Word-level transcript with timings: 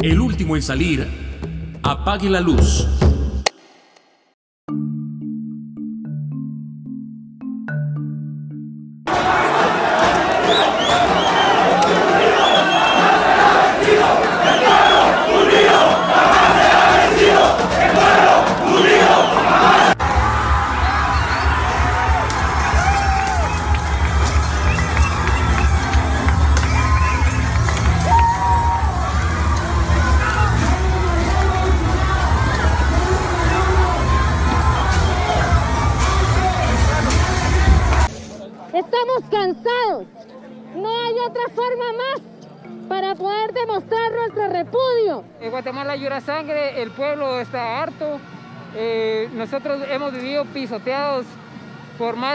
El 0.00 0.20
último 0.20 0.56
en 0.56 0.62
salir, 0.62 1.06
apague 1.82 2.28
la 2.28 2.40
luz. 2.40 2.86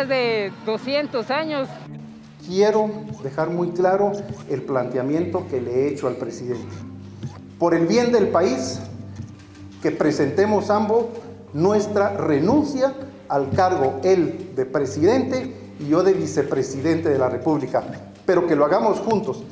De 0.05 0.51
200 0.65 1.29
años. 1.31 1.67
Quiero 2.45 2.89
dejar 3.23 3.49
muy 3.49 3.71
claro 3.71 4.11
el 4.49 4.61
planteamiento 4.63 5.45
que 5.49 5.61
le 5.61 5.71
he 5.71 5.87
hecho 5.89 6.07
al 6.07 6.15
presidente. 6.15 6.67
Por 7.57 7.73
el 7.73 7.85
bien 7.85 8.11
del 8.11 8.29
país, 8.29 8.79
que 9.81 9.91
presentemos 9.91 10.69
ambos 10.69 11.05
nuestra 11.53 12.09
renuncia 12.17 12.93
al 13.27 13.51
cargo, 13.51 13.99
él 14.03 14.51
de 14.55 14.65
presidente 14.65 15.55
y 15.79 15.89
yo 15.89 16.03
de 16.03 16.13
vicepresidente 16.13 17.09
de 17.09 17.17
la 17.17 17.29
República, 17.29 17.83
pero 18.25 18.47
que 18.47 18.55
lo 18.55 18.65
hagamos 18.65 18.99
juntos. 18.99 19.43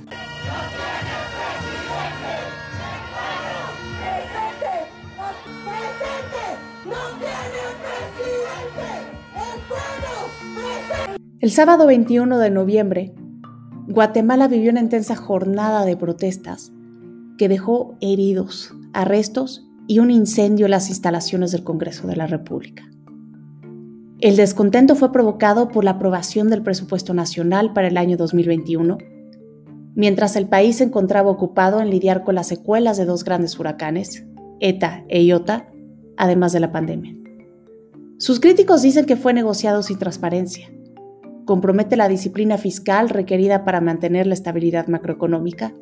El 11.40 11.52
sábado 11.52 11.86
21 11.86 12.40
de 12.40 12.50
noviembre, 12.50 13.14
Guatemala 13.88 14.48
vivió 14.48 14.72
una 14.72 14.80
intensa 14.80 15.16
jornada 15.16 15.86
de 15.86 15.96
protestas 15.96 16.72
que 17.38 17.48
dejó 17.48 17.96
heridos, 18.02 18.74
arrestos 18.92 19.64
y 19.86 20.00
un 20.00 20.10
incendio 20.10 20.66
en 20.66 20.72
las 20.72 20.90
instalaciones 20.90 21.52
del 21.52 21.64
Congreso 21.64 22.08
de 22.08 22.16
la 22.16 22.26
República. 22.26 22.90
El 24.20 24.36
descontento 24.36 24.96
fue 24.96 25.12
provocado 25.12 25.68
por 25.68 25.84
la 25.84 25.92
aprobación 25.92 26.50
del 26.50 26.64
presupuesto 26.64 27.14
nacional 27.14 27.72
para 27.72 27.90
el 27.90 27.98
año 27.98 28.18
2021, 28.18 28.98
mientras 29.94 30.36
el 30.38 30.48
país 30.48 30.78
se 30.78 30.86
encontraba 30.86 31.30
ocupado 31.30 31.82
en 31.82 31.92
lidiar 31.92 32.24
con 32.24 32.34
las 32.34 32.48
secuelas 32.48 32.98
de 32.98 33.06
dos 33.06 33.24
grandes 33.24 33.60
huracanes, 33.60 34.26
ETA 34.60 35.06
e 35.08 35.22
IOTA, 35.22 35.68
además 36.18 36.52
de 36.52 36.62
la 36.62 36.72
pandemia. 36.72 37.16
Sus 38.18 38.40
críticos 38.40 38.82
dicen 38.82 39.06
que 39.06 39.18
fue 39.18 39.36
negociado 39.36 39.84
sin 39.84 40.00
transparencia, 40.00 40.72
compromete 41.48 41.96
la 41.96 42.08
disciplina 42.08 42.60
fiscal 42.60 43.10
requerida 43.10 43.64
para 43.64 43.82
mantener 43.82 44.28
la 44.28 44.36
estabilidad 44.36 44.88
macroeconómica 44.88 45.74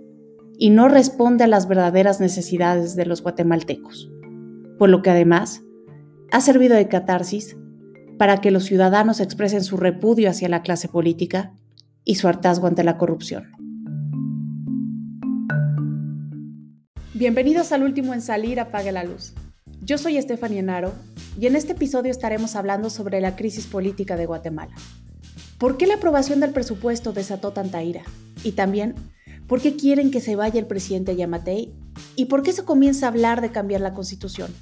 y 0.57 0.69
no 0.69 0.87
responde 0.87 1.43
a 1.43 1.47
las 1.47 1.67
verdaderas 1.67 2.21
necesidades 2.21 2.95
de 2.95 3.05
los 3.05 3.21
guatemaltecos, 3.21 4.09
por 4.79 4.87
lo 4.87 5.01
que 5.01 5.09
además 5.09 5.63
ha 6.31 6.39
servido 6.39 6.77
de 6.77 6.87
catarsis 6.87 7.57
para 8.17 8.39
que 8.39 8.51
los 8.51 8.63
ciudadanos 8.63 9.19
expresen 9.19 9.65
su 9.65 9.75
repudio 9.75 10.29
hacia 10.29 10.47
la 10.47 10.61
clase 10.61 10.87
política 10.87 11.51
y 12.05 12.15
su 12.15 12.29
hartazgo 12.29 12.67
ante 12.67 12.85
la 12.85 12.97
corrupción. 12.97 13.51
Bienvenidos 17.13 17.71
al 17.71 17.83
último 17.83 18.13
en 18.13 18.21
salir 18.21 18.59
Apague 18.59 18.91
la 18.91 19.03
Luz. 19.03 19.33
Yo 19.81 19.97
soy 19.97 20.17
Estefania 20.17 20.61
Naro 20.61 20.93
y 21.39 21.47
en 21.47 21.55
este 21.55 21.73
episodio 21.73 22.11
estaremos 22.11 22.55
hablando 22.55 22.89
sobre 22.89 23.19
la 23.19 23.35
crisis 23.35 23.65
política 23.65 24.15
de 24.15 24.25
Guatemala. 24.25 24.75
¿Por 25.57 25.77
qué 25.77 25.87
la 25.87 25.95
aprobación 25.95 26.41
del 26.41 26.51
presupuesto 26.51 27.13
desató 27.13 27.53
tanta 27.53 27.81
ira? 27.81 28.03
Y 28.43 28.51
también, 28.51 28.93
¿por 29.47 29.61
qué 29.61 29.77
quieren 29.77 30.11
que 30.11 30.19
se 30.19 30.35
vaya 30.35 30.59
el 30.59 30.67
presidente 30.67 31.15
Yamatei? 31.15 31.73
¿Y 32.17 32.25
por 32.25 32.43
qué 32.43 32.51
se 32.51 32.65
comienza 32.65 33.05
a 33.05 33.09
hablar 33.09 33.39
de 33.39 33.51
cambiar 33.51 33.79
la 33.79 33.93
constitución? 33.93 34.53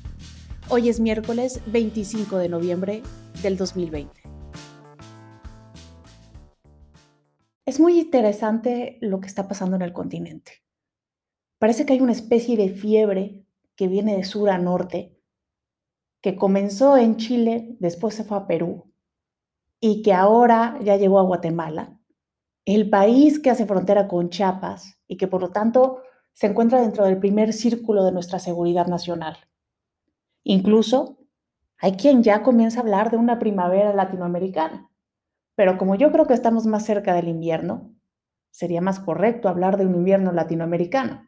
Hoy 0.69 0.89
es 0.89 0.99
miércoles 0.99 1.61
25 1.65 2.37
de 2.37 2.47
noviembre 2.47 3.01
del 3.41 3.57
2020. 3.57 4.21
Es 7.65 7.79
muy 7.79 7.99
interesante 7.99 8.99
lo 9.01 9.19
que 9.19 9.27
está 9.27 9.47
pasando 9.47 9.75
en 9.75 9.81
el 9.81 9.93
continente. 9.93 10.61
Parece 11.57 11.87
que 11.87 11.93
hay 11.93 12.01
una 12.01 12.11
especie 12.11 12.55
de 12.55 12.69
fiebre 12.69 13.47
que 13.75 13.87
viene 13.87 14.15
de 14.15 14.25
sur 14.25 14.51
a 14.51 14.59
norte, 14.59 15.17
que 16.21 16.35
comenzó 16.35 16.97
en 16.97 17.17
Chile, 17.17 17.77
después 17.79 18.13
se 18.13 18.23
fue 18.23 18.37
a 18.37 18.45
Perú 18.45 18.92
y 19.85 20.01
que 20.01 20.13
ahora 20.13 20.79
ya 20.81 20.95
llegó 20.95 21.19
a 21.19 21.23
Guatemala, 21.23 21.99
el 22.63 22.89
país 22.89 23.38
que 23.38 23.49
hace 23.49 23.66
frontera 23.66 24.07
con 24.07 24.29
Chiapas 24.29 24.97
y 25.09 25.17
que 25.17 25.27
por 25.27 25.41
lo 25.41 25.49
tanto 25.49 26.03
se 26.31 26.47
encuentra 26.47 26.79
dentro 26.79 27.03
del 27.03 27.17
primer 27.17 27.51
círculo 27.51 28.05
de 28.05 28.13
nuestra 28.13 28.39
seguridad 28.39 28.88
nacional. 28.88 29.35
Incluso 30.45 31.17
hay 31.79 31.97
quien 31.97 32.23
ya 32.23 32.44
comienza 32.44 32.79
a 32.79 32.83
hablar 32.83 33.11
de 33.11 33.17
una 33.17 33.39
primavera 33.39 33.94
latinoamericana. 33.94 34.89
Pero 35.53 35.77
como 35.77 35.95
yo 35.95 36.13
creo 36.13 36.27
que 36.27 36.33
estamos 36.33 36.65
más 36.65 36.85
cerca 36.85 37.13
del 37.13 37.27
invierno, 37.27 37.94
sería 38.51 38.79
más 38.79 39.01
correcto 39.01 39.50
hablar 39.50 39.75
de 39.75 39.85
un 39.85 39.95
invierno 39.95 40.31
latinoamericano. 40.31 41.27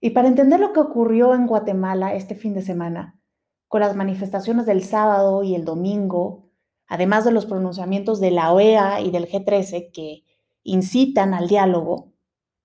Y 0.00 0.10
para 0.10 0.26
entender 0.26 0.58
lo 0.58 0.72
que 0.72 0.80
ocurrió 0.80 1.36
en 1.36 1.46
Guatemala 1.46 2.14
este 2.14 2.34
fin 2.34 2.52
de 2.54 2.62
semana, 2.62 3.20
con 3.68 3.80
las 3.80 3.94
manifestaciones 3.94 4.66
del 4.66 4.82
sábado 4.82 5.44
y 5.44 5.54
el 5.54 5.64
domingo, 5.64 6.47
además 6.88 7.24
de 7.24 7.32
los 7.32 7.46
pronunciamientos 7.46 8.18
de 8.18 8.30
la 8.30 8.52
OEA 8.52 9.00
y 9.02 9.10
del 9.10 9.28
G13 9.28 9.92
que 9.92 10.24
incitan 10.64 11.34
al 11.34 11.46
diálogo, 11.46 12.12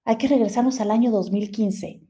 hay 0.05 0.17
que 0.17 0.27
regresarnos 0.27 0.79
al 0.79 0.91
año 0.91 1.11
2015, 1.11 2.01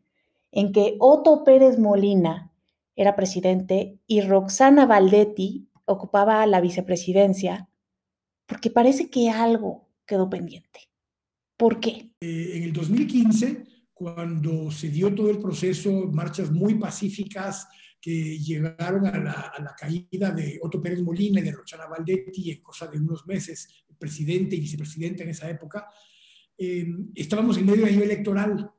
en 0.51 0.71
que 0.71 0.95
Otto 0.99 1.43
Pérez 1.43 1.77
Molina 1.77 2.51
era 2.95 3.15
presidente 3.15 3.99
y 4.07 4.21
Roxana 4.21 4.85
Valdetti 4.85 5.67
ocupaba 5.85 6.45
la 6.45 6.61
vicepresidencia, 6.61 7.69
porque 8.45 8.69
parece 8.69 9.09
que 9.09 9.29
algo 9.29 9.89
quedó 10.05 10.29
pendiente. 10.29 10.81
¿Por 11.57 11.79
qué? 11.79 12.11
Eh, 12.21 12.51
en 12.55 12.63
el 12.63 12.73
2015, 12.73 13.63
cuando 13.93 14.71
se 14.71 14.89
dio 14.89 15.13
todo 15.13 15.29
el 15.29 15.39
proceso, 15.39 15.91
marchas 16.11 16.51
muy 16.51 16.75
pacíficas 16.75 17.67
que 18.03 18.37
llegaron 18.37 19.05
a 19.05 19.17
la, 19.17 19.75
caída 19.79 20.31
de 20.31 20.59
Otto 20.61 20.81
Pérez 20.81 21.01
Molina 21.01 21.39
y 21.39 21.43
de 21.43 21.53
Roxana 21.53 21.85
Valdetti 21.85 22.51
en 22.51 22.61
cosa 22.61 22.87
de 22.87 22.97
unos 22.97 23.25
meses, 23.25 23.85
presidente 23.97 24.57
y 24.57 24.59
vicepresidente 24.59 25.23
en 25.23 25.29
esa 25.29 25.49
época, 25.49 25.87
eh, 26.57 26.85
estábamos 27.15 27.57
en 27.57 27.65
medio 27.65 27.85
de 27.85 27.91
año 27.91 28.03
electoral. 28.03 28.69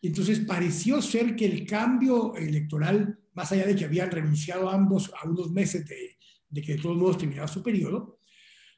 Y 0.00 0.06
entonces 0.06 0.40
pareció 0.40 1.02
ser 1.02 1.36
que 1.36 1.44
el 1.44 1.66
cambio 1.66 2.34
electoral 2.36 3.18
más 3.34 3.52
allá 3.52 3.66
de 3.66 3.76
que 3.76 3.84
habían 3.84 4.10
renunciado 4.10 4.70
ambos 4.70 5.12
a 5.20 5.28
unos 5.28 5.50
meses 5.50 5.84
de, 5.86 6.62
que 6.62 6.76
de 6.76 6.80
todos 6.80 6.96
modos 6.96 7.18
terminaba 7.18 7.48
su 7.48 7.62
periodo, 7.62 8.18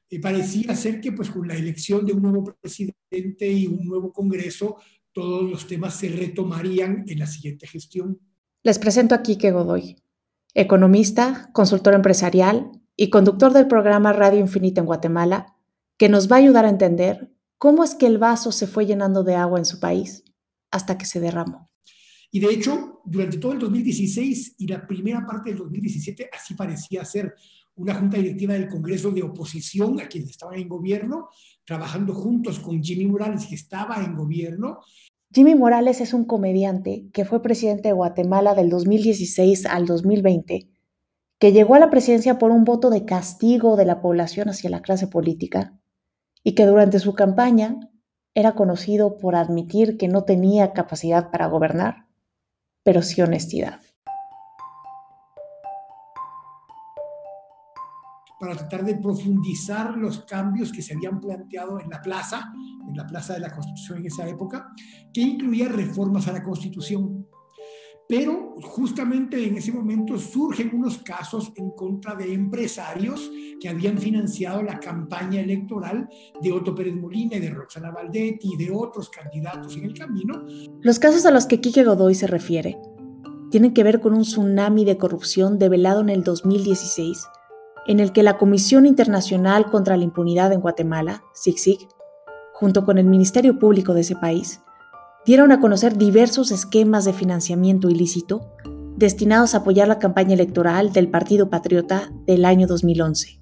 eh, 0.09 0.19
parecía 0.19 0.75
ser 0.75 1.01
que 1.01 1.13
pues 1.13 1.31
con 1.31 1.47
la 1.47 1.55
elección 1.55 2.05
de 2.05 2.13
un 2.13 2.23
nuevo 2.23 2.45
presidente 2.61 3.49
y 3.49 3.67
un 3.67 3.87
nuevo 3.87 4.13
Congreso, 4.13 4.77
todos 5.13 5.49
los 5.49 5.67
temas 5.67 5.99
se 5.99 6.09
retomarían 6.09 7.05
en 7.07 7.19
la 7.19 7.27
siguiente 7.27 7.67
gestión. 7.67 8.19
Les 8.67 8.81
presento 8.81 9.15
a 9.15 9.23
Quique 9.23 9.53
Godoy, 9.53 10.03
economista, 10.53 11.51
consultor 11.53 11.95
empresarial 11.95 12.73
y 12.97 13.11
conductor 13.11 13.53
del 13.53 13.69
programa 13.69 14.13
Radio 14.13 14.41
Infinita 14.41 14.81
en 14.81 14.89
Guatemala, 14.89 15.55
que 15.97 16.09
nos 16.09 16.29
va 16.29 16.35
a 16.35 16.39
ayudar 16.41 16.65
a 16.65 16.71
entender 16.71 17.31
cómo 17.59 17.85
es 17.85 17.95
que 17.95 18.07
el 18.07 18.19
vaso 18.19 18.51
se 18.51 18.67
fue 18.67 18.85
llenando 18.85 19.23
de 19.23 19.37
agua 19.37 19.61
en 19.61 19.67
su 19.67 19.79
país 19.79 20.25
hasta 20.73 20.99
que 20.99 21.07
se 21.07 21.21
derramó. 21.21 21.69
Y 22.33 22.41
de 22.41 22.49
hecho, 22.49 23.03
durante 23.05 23.39
todo 23.39 23.53
el 23.53 23.61
2016 23.61 24.57
y 24.59 24.67
la 24.67 24.85
primera 24.85 25.25
parte 25.25 25.51
del 25.51 25.61
2017, 25.61 26.29
así 26.37 26.55
parecía 26.55 27.05
ser 27.05 27.37
una 27.77 27.95
junta 27.95 28.17
directiva 28.17 28.55
del 28.55 28.67
Congreso 28.67 29.13
de 29.13 29.23
oposición 29.23 30.01
a 30.01 30.09
quienes 30.09 30.31
estaban 30.31 30.59
en 30.59 30.69
gobierno, 30.69 31.29
trabajando 31.65 32.13
juntos 32.15 32.59
con 32.59 32.83
Jimmy 32.83 33.07
Morales, 33.07 33.47
que 33.47 33.55
estaba 33.55 34.03
en 34.03 34.17
gobierno. 34.17 34.81
Jimmy 35.37 35.55
Morales 35.55 36.01
es 36.01 36.15
un 36.15 36.25
comediante 36.25 37.11
que 37.13 37.27
fue 37.27 37.43
presidente 37.43 37.89
de 37.89 37.93
Guatemala 37.93 38.55
del 38.55 38.71
2016 38.71 39.67
al 39.67 39.85
2020, 39.85 40.71
que 41.39 41.53
llegó 41.53 41.75
a 41.75 41.79
la 41.79 41.91
presidencia 41.91 42.39
por 42.39 42.53
un 42.53 42.65
voto 42.65 42.89
de 42.89 43.05
castigo 43.05 43.77
de 43.77 43.85
la 43.85 44.01
población 44.01 44.49
hacia 44.49 44.71
la 44.71 44.81
clase 44.81 45.09
política 45.09 45.79
y 46.43 46.55
que 46.55 46.65
durante 46.65 47.01
su 47.01 47.13
campaña 47.13 47.79
era 48.33 48.53
conocido 48.53 49.19
por 49.19 49.37
admitir 49.37 49.99
que 49.99 50.09
no 50.09 50.25
tenía 50.25 50.73
capacidad 50.73 51.31
para 51.31 51.49
gobernar 51.49 52.07
pero 52.83 53.03
sí 53.03 53.21
honestidad. 53.21 53.81
Para 58.39 58.55
tratar 58.55 58.85
de 58.85 58.97
profundizar 58.97 59.97
los 59.97 60.21
cambios 60.25 60.73
que 60.73 60.83
se 60.83 60.95
habían 60.95 61.21
planteado 61.21 61.81
en 61.81 61.89
la 61.89 62.03
plaza, 62.03 62.53
en 62.89 62.97
la 62.97 63.07
plaza 63.07 63.35
de 63.35 63.41
la 63.41 63.53
Constitución 63.53 63.99
en 63.99 64.07
esa 64.07 64.29
época, 64.29 64.73
que 65.13 65.21
incluía 65.23 65.69
reformas 65.69 66.29
a 66.29 66.33
la 66.33 66.43
Constitución. 66.43 67.27
Pero 68.09 68.55
justamente 68.63 69.45
en 69.45 69.57
ese 69.57 69.73
momento 69.73 70.17
surgen 70.17 70.71
unos 70.75 70.99
casos 70.99 71.53
en 71.57 71.71
contra 71.71 72.15
de 72.15 72.33
empresarios 72.33 73.31
que 73.61 73.69
habían 73.69 73.99
financiado 73.99 74.63
la 74.63 74.79
campaña 74.79 75.41
electoral 75.41 76.09
de 76.41 76.53
Otto 76.53 76.73
Pérez 76.75 76.95
Molina 76.95 77.37
y 77.37 77.41
de 77.41 77.51
Roxana 77.51 77.91
Valdetti 77.91 78.53
y 78.55 78.57
de 78.57 78.71
otros 78.71 79.11
candidatos 79.11 79.77
en 79.77 79.87
el 79.87 79.95
camino. 79.95 80.45
Los 80.83 81.01
casos 81.01 81.27
a 81.27 81.33
los 81.33 81.47
que 81.47 81.61
Quique 81.61 81.83
Godoy 81.83 82.15
se 82.15 82.29
refiere 82.29 82.79
tienen 83.51 83.73
que 83.73 83.83
ver 83.85 84.01
con 84.01 84.13
un 84.13 84.23
tsunami 84.23 84.85
de 84.85 84.99
corrupción 84.99 85.59
develado 85.59 86.01
en 86.01 86.11
el 86.11 86.23
2016 86.23 87.27
en 87.87 88.01
el 88.01 88.13
que 88.13 88.23
la 88.23 88.39
Comisión 88.39 88.87
Internacional 88.87 89.71
contra 89.71 89.97
la 89.97 90.05
Impunidad 90.05 90.53
en 90.53 90.61
Guatemala, 90.61 91.23
SIGSIG, 91.35 91.89
junto 92.53 92.85
con 92.85 92.99
el 92.99 93.07
Ministerio 93.07 93.59
Público 93.59 93.95
de 93.95 94.01
ese 94.01 94.17
país, 94.17 94.61
dieron 95.25 95.53
a 95.53 95.61
conocer 95.61 95.97
diversos 95.97 96.51
esquemas 96.51 97.05
de 97.05 97.13
financiamiento 97.13 97.91
ilícito 97.91 98.53
destinados 98.97 99.55
a 99.55 99.59
apoyar 99.59 99.89
la 99.89 99.99
campaña 99.99 100.35
electoral 100.35 100.93
del 100.93 101.09
Partido 101.09 101.51
Patriota 101.51 102.13
del 102.27 102.45
año 102.45 102.67
2011, 102.67 103.39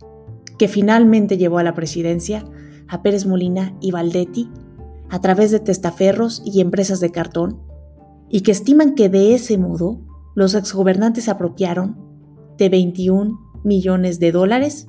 que 0.58 0.68
finalmente 0.68 1.36
llevó 1.36 1.58
a 1.58 1.62
la 1.62 1.74
presidencia 1.74 2.44
a 2.88 3.02
Pérez 3.02 3.26
Molina 3.26 3.76
y 3.80 3.92
Valdetti 3.92 4.50
a 5.10 5.20
través 5.20 5.52
de 5.52 5.60
testaferros 5.60 6.42
y 6.44 6.60
empresas 6.60 7.00
de 7.00 7.10
cartón, 7.10 7.60
y 8.28 8.40
que 8.40 8.50
estiman 8.50 8.94
que 8.94 9.08
de 9.08 9.34
ese 9.34 9.58
modo 9.58 10.00
los 10.34 10.54
exgobernantes 10.54 11.28
apropiaron 11.28 11.96
de 12.58 12.68
21 12.68 13.43
millones 13.64 14.20
de 14.20 14.32
dólares 14.32 14.86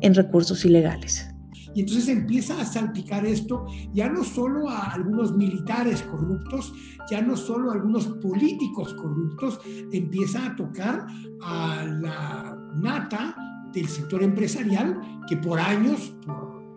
en 0.00 0.14
recursos 0.14 0.64
ilegales. 0.64 1.28
Y 1.74 1.80
entonces 1.80 2.08
empieza 2.08 2.58
a 2.58 2.64
salpicar 2.64 3.26
esto 3.26 3.66
ya 3.92 4.08
no 4.08 4.24
solo 4.24 4.70
a 4.70 4.92
algunos 4.92 5.36
militares 5.36 6.00
corruptos, 6.00 6.72
ya 7.10 7.20
no 7.20 7.36
solo 7.36 7.70
a 7.70 7.74
algunos 7.74 8.06
políticos 8.06 8.94
corruptos, 8.94 9.60
empieza 9.92 10.46
a 10.46 10.56
tocar 10.56 11.06
a 11.42 11.84
la 11.84 12.56
nata 12.76 13.36
del 13.74 13.88
sector 13.88 14.22
empresarial 14.22 14.98
que 15.28 15.36
por 15.36 15.60
años, 15.60 16.14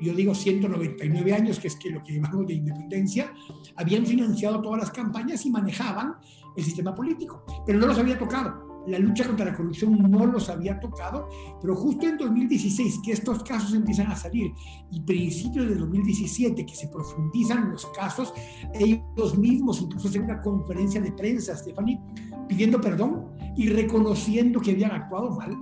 yo 0.01 0.13
digo 0.13 0.35
199 0.35 1.33
años, 1.33 1.59
que 1.59 1.69
es 1.69 1.77
que 1.77 1.91
lo 1.91 2.03
que 2.03 2.15
llamamos 2.15 2.45
de 2.47 2.55
independencia, 2.55 3.33
habían 3.77 4.05
financiado 4.05 4.61
todas 4.61 4.81
las 4.81 4.91
campañas 4.91 5.45
y 5.45 5.49
manejaban 5.49 6.15
el 6.57 6.63
sistema 6.65 6.93
político, 6.93 7.45
pero 7.65 7.79
no 7.79 7.87
los 7.87 7.97
había 7.97 8.19
tocado 8.19 8.68
la 8.87 8.99
lucha 8.99 9.25
contra 9.25 9.45
la 9.45 9.55
corrupción 9.55 9.97
no 10.09 10.25
los 10.25 10.49
había 10.49 10.79
tocado, 10.79 11.27
pero 11.61 11.75
justo 11.75 12.07
en 12.07 12.17
2016 12.17 12.99
que 13.03 13.11
estos 13.11 13.43
casos 13.43 13.73
empiezan 13.73 14.07
a 14.07 14.15
salir 14.15 14.51
y 14.91 15.01
principios 15.01 15.67
de 15.67 15.75
2017 15.75 16.65
que 16.65 16.75
se 16.75 16.87
profundizan 16.87 17.71
los 17.71 17.85
casos, 17.87 18.33
ellos 18.73 19.37
mismos 19.37 19.81
incluso 19.81 20.07
hacen 20.07 20.23
una 20.23 20.41
conferencia 20.41 21.01
de 21.01 21.11
prensa, 21.11 21.55
Stephanie, 21.55 21.99
pidiendo 22.47 22.79
perdón 22.81 23.27
y 23.55 23.69
reconociendo 23.69 24.59
que 24.59 24.71
habían 24.71 24.91
actuado 24.91 25.31
mal. 25.31 25.57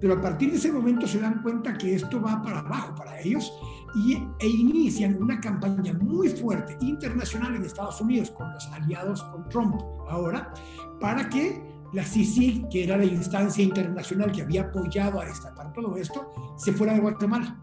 Pero 0.00 0.14
a 0.14 0.20
partir 0.20 0.50
de 0.50 0.58
ese 0.58 0.70
momento 0.70 1.06
se 1.06 1.18
dan 1.18 1.42
cuenta 1.42 1.76
que 1.76 1.94
esto 1.94 2.20
va 2.20 2.42
para 2.42 2.58
abajo 2.58 2.94
para 2.94 3.18
ellos 3.20 3.50
y, 3.94 4.14
e 4.38 4.46
inician 4.46 5.20
una 5.22 5.40
campaña 5.40 5.94
muy 5.94 6.28
fuerte 6.28 6.76
internacional 6.80 7.54
en 7.54 7.64
Estados 7.64 8.00
Unidos 8.00 8.30
con 8.30 8.52
los 8.52 8.66
aliados 8.72 9.22
con 9.24 9.48
Trump 9.48 9.80
ahora 10.08 10.52
para 11.00 11.28
que 11.30 11.75
la 11.92 12.04
CICIG, 12.04 12.68
que 12.68 12.84
era 12.84 12.96
la 12.96 13.04
instancia 13.04 13.64
internacional 13.64 14.32
que 14.32 14.42
había 14.42 14.62
apoyado 14.62 15.20
a 15.20 15.24
destapar 15.24 15.72
todo 15.72 15.96
esto, 15.96 16.32
se 16.56 16.72
fuera 16.72 16.94
de 16.94 17.00
Guatemala. 17.00 17.62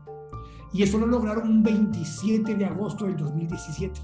Y 0.73 0.83
eso 0.83 0.97
lo 0.97 1.05
lograron 1.05 1.47
un 1.47 1.63
27 1.63 2.55
de 2.55 2.65
agosto 2.65 3.05
del 3.05 3.17
2017. 3.17 4.01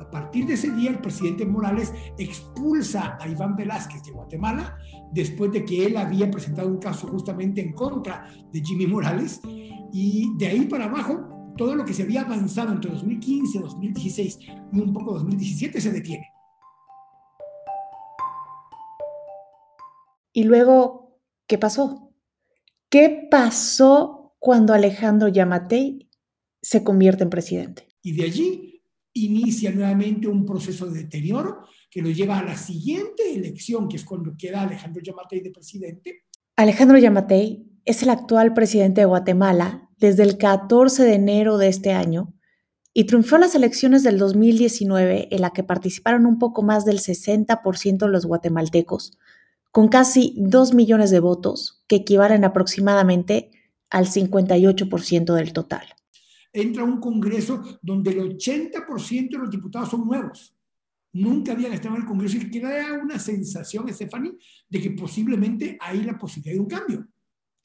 A 0.00 0.10
partir 0.10 0.46
de 0.46 0.54
ese 0.54 0.70
día, 0.70 0.90
el 0.90 0.98
presidente 0.98 1.46
Morales 1.46 1.92
expulsa 2.18 3.16
a 3.20 3.28
Iván 3.28 3.56
Velázquez 3.56 4.02
de 4.04 4.12
Guatemala, 4.12 4.76
después 5.12 5.50
de 5.52 5.64
que 5.64 5.86
él 5.86 5.96
había 5.96 6.30
presentado 6.30 6.68
un 6.68 6.78
caso 6.78 7.08
justamente 7.08 7.60
en 7.60 7.72
contra 7.72 8.28
de 8.52 8.60
Jimmy 8.60 8.86
Morales. 8.86 9.40
Y 9.92 10.36
de 10.36 10.46
ahí 10.46 10.66
para 10.66 10.86
abajo, 10.86 11.52
todo 11.56 11.74
lo 11.74 11.84
que 11.84 11.94
se 11.94 12.02
había 12.02 12.22
avanzado 12.22 12.72
entre 12.72 12.90
2015, 12.90 13.60
2016 13.60 14.38
y 14.72 14.80
un 14.80 14.92
poco 14.92 15.14
2017 15.14 15.80
se 15.80 15.92
detiene. 15.92 16.33
Y 20.36 20.42
luego, 20.42 21.20
¿qué 21.46 21.58
pasó? 21.58 22.12
¿Qué 22.90 23.28
pasó 23.30 24.34
cuando 24.40 24.74
Alejandro 24.74 25.28
Yamatei 25.28 26.10
se 26.60 26.82
convierte 26.82 27.22
en 27.22 27.30
presidente? 27.30 27.86
Y 28.02 28.12
de 28.12 28.24
allí 28.24 28.82
inicia 29.12 29.70
nuevamente 29.70 30.26
un 30.26 30.44
proceso 30.44 30.86
de 30.86 31.04
deterioro 31.04 31.60
que 31.88 32.02
lo 32.02 32.10
lleva 32.10 32.40
a 32.40 32.44
la 32.44 32.56
siguiente 32.56 33.32
elección, 33.32 33.88
que 33.88 33.96
es 33.96 34.04
cuando 34.04 34.34
queda 34.36 34.62
Alejandro 34.62 35.00
Yamatei 35.00 35.40
de 35.40 35.52
presidente. 35.52 36.24
Alejandro 36.56 36.98
Yamatei 36.98 37.64
es 37.84 38.02
el 38.02 38.10
actual 38.10 38.54
presidente 38.54 39.02
de 39.02 39.06
Guatemala 39.06 39.88
desde 39.98 40.24
el 40.24 40.36
14 40.36 41.04
de 41.04 41.14
enero 41.14 41.58
de 41.58 41.68
este 41.68 41.92
año 41.92 42.34
y 42.92 43.04
triunfó 43.04 43.38
las 43.38 43.54
elecciones 43.54 44.02
del 44.02 44.18
2019 44.18 45.28
en 45.30 45.40
la 45.40 45.50
que 45.50 45.62
participaron 45.62 46.26
un 46.26 46.40
poco 46.40 46.62
más 46.62 46.84
del 46.84 46.98
60% 46.98 47.98
de 47.98 48.08
los 48.08 48.26
guatemaltecos, 48.26 49.16
con 49.74 49.88
casi 49.88 50.36
2 50.36 50.72
millones 50.72 51.10
de 51.10 51.18
votos, 51.18 51.82
que 51.88 51.96
equivalen 51.96 52.44
aproximadamente 52.44 53.50
al 53.90 54.06
58% 54.06 55.34
del 55.34 55.52
total. 55.52 55.84
Entra 56.52 56.84
un 56.84 57.00
Congreso 57.00 57.60
donde 57.82 58.12
el 58.12 58.20
80% 58.38 59.30
de 59.30 59.38
los 59.38 59.50
diputados 59.50 59.88
son 59.88 60.06
nuevos. 60.06 60.54
Nunca 61.14 61.50
habían 61.50 61.72
estado 61.72 61.96
en 61.96 62.02
el 62.02 62.06
Congreso 62.06 62.36
y 62.36 62.52
que 62.52 62.60
da 62.60 62.92
una 63.02 63.18
sensación, 63.18 63.92
Stephanie, 63.92 64.38
de 64.68 64.80
que 64.80 64.92
posiblemente 64.92 65.76
hay 65.80 66.04
la 66.04 66.16
posibilidad 66.16 66.54
de 66.54 66.60
un 66.60 66.68
cambio. 66.68 67.08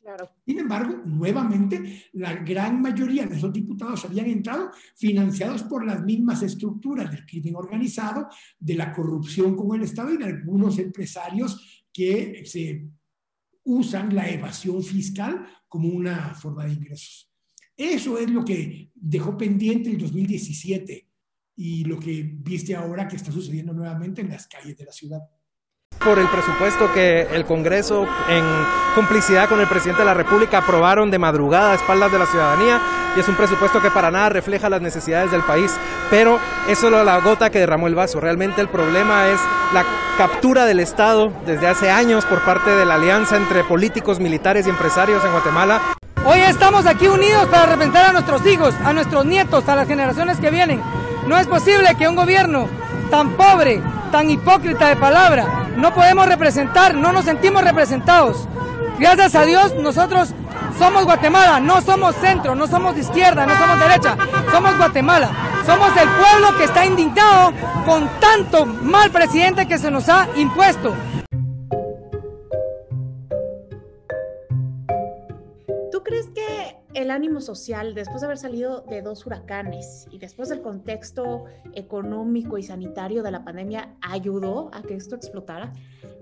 Claro. 0.01 0.31
Sin 0.43 0.57
embargo, 0.57 1.03
nuevamente, 1.05 2.05
la 2.13 2.33
gran 2.37 2.81
mayoría 2.81 3.27
de 3.27 3.35
esos 3.35 3.53
diputados 3.53 4.03
habían 4.05 4.25
entrado 4.25 4.71
financiados 4.95 5.61
por 5.61 5.85
las 5.85 6.01
mismas 6.01 6.41
estructuras 6.41 7.11
del 7.11 7.23
crimen 7.27 7.55
organizado, 7.55 8.29
de 8.59 8.73
la 8.73 8.91
corrupción 8.91 9.55
con 9.55 9.75
el 9.75 9.83
Estado 9.83 10.11
y 10.11 10.17
de 10.17 10.25
algunos 10.25 10.79
empresarios 10.79 11.78
que 11.99 12.45
se 12.45 12.87
usan 13.65 14.15
la 14.15 14.29
evasión 14.29 14.81
fiscal 14.81 15.45
como 15.67 15.89
una 15.89 16.33
forma 16.33 16.65
de 16.65 16.71
ingresos. 16.71 17.29
Eso 17.75 18.17
es 18.17 18.29
lo 18.29 18.45
que 18.45 18.89
dejó 18.95 19.37
pendiente 19.37 19.89
el 19.89 19.97
2017 19.97 21.09
y 21.57 21.83
lo 21.83 21.99
que 21.99 22.23
viste 22.23 22.73
ahora 22.73 23.05
que 23.05 23.17
está 23.17 23.33
sucediendo 23.33 23.73
nuevamente 23.73 24.21
en 24.21 24.29
las 24.29 24.47
calles 24.47 24.77
de 24.77 24.85
la 24.85 24.93
ciudad 24.93 25.19
por 25.99 26.17
el 26.17 26.27
presupuesto 26.27 26.91
que 26.93 27.27
el 27.33 27.45
Congreso, 27.45 28.07
en 28.29 28.43
complicidad 28.95 29.49
con 29.49 29.59
el 29.59 29.67
presidente 29.67 30.01
de 30.01 30.05
la 30.05 30.13
República, 30.13 30.59
aprobaron 30.59 31.11
de 31.11 31.19
madrugada 31.19 31.71
a 31.71 31.75
espaldas 31.75 32.11
de 32.11 32.19
la 32.19 32.25
ciudadanía 32.25 32.79
y 33.15 33.19
es 33.19 33.27
un 33.27 33.35
presupuesto 33.35 33.81
que 33.81 33.91
para 33.91 34.11
nada 34.11 34.29
refleja 34.29 34.69
las 34.69 34.81
necesidades 34.81 35.31
del 35.31 35.41
país, 35.41 35.75
pero 36.09 36.39
es 36.67 36.79
solo 36.79 37.03
la 37.03 37.19
gota 37.19 37.49
que 37.49 37.59
derramó 37.59 37.87
el 37.87 37.95
vaso. 37.95 38.19
Realmente 38.19 38.61
el 38.61 38.69
problema 38.69 39.27
es 39.27 39.39
la 39.73 39.83
captura 40.17 40.65
del 40.65 40.79
Estado 40.79 41.31
desde 41.45 41.67
hace 41.67 41.89
años 41.89 42.25
por 42.25 42.41
parte 42.41 42.69
de 42.69 42.85
la 42.85 42.95
alianza 42.95 43.35
entre 43.35 43.63
políticos, 43.63 44.19
militares 44.19 44.67
y 44.67 44.69
empresarios 44.69 45.23
en 45.25 45.31
Guatemala. 45.31 45.81
Hoy 46.25 46.39
estamos 46.39 46.85
aquí 46.85 47.07
unidos 47.07 47.47
para 47.47 47.65
representar 47.65 48.05
a 48.05 48.13
nuestros 48.13 48.45
hijos, 48.45 48.73
a 48.83 48.93
nuestros 48.93 49.25
nietos, 49.25 49.67
a 49.67 49.75
las 49.75 49.87
generaciones 49.87 50.37
que 50.39 50.49
vienen. 50.49 50.81
No 51.27 51.37
es 51.37 51.47
posible 51.47 51.95
que 51.97 52.07
un 52.07 52.15
gobierno 52.15 52.67
tan 53.09 53.31
pobre, 53.31 53.81
tan 54.09 54.29
hipócrita 54.29 54.89
de 54.89 54.95
palabra, 54.95 55.45
no 55.75 55.93
podemos 55.93 56.27
representar, 56.27 56.95
no 56.95 57.11
nos 57.11 57.25
sentimos 57.25 57.63
representados. 57.63 58.47
Gracias 58.99 59.35
a 59.35 59.45
Dios 59.45 59.73
nosotros 59.75 60.33
somos 60.77 61.05
Guatemala, 61.05 61.59
no 61.59 61.81
somos 61.81 62.15
centro, 62.15 62.55
no 62.55 62.67
somos 62.67 62.97
izquierda, 62.97 63.45
no 63.45 63.57
somos 63.57 63.79
derecha, 63.79 64.17
somos 64.51 64.77
Guatemala. 64.77 65.29
Somos 65.65 65.89
el 65.97 66.09
pueblo 66.09 66.57
que 66.57 66.63
está 66.63 66.83
indignado 66.83 67.53
con 67.85 68.09
tanto 68.19 68.65
mal 68.65 69.11
presidente 69.11 69.67
que 69.67 69.77
se 69.77 69.91
nos 69.91 70.09
ha 70.09 70.27
impuesto. 70.35 70.95
El 76.93 77.11
ánimo 77.11 77.39
social, 77.39 77.93
después 77.93 78.21
de 78.21 78.25
haber 78.25 78.37
salido 78.37 78.83
de 78.89 79.01
dos 79.01 79.25
huracanes 79.25 80.07
y 80.11 80.17
después 80.17 80.49
del 80.49 80.61
contexto 80.61 81.45
económico 81.73 82.57
y 82.57 82.63
sanitario 82.63 83.21
de 83.21 83.31
la 83.31 83.43
pandemia, 83.43 83.95
ayudó 84.01 84.71
a 84.73 84.81
que 84.81 84.95
esto 84.95 85.15
explotara? 85.15 85.73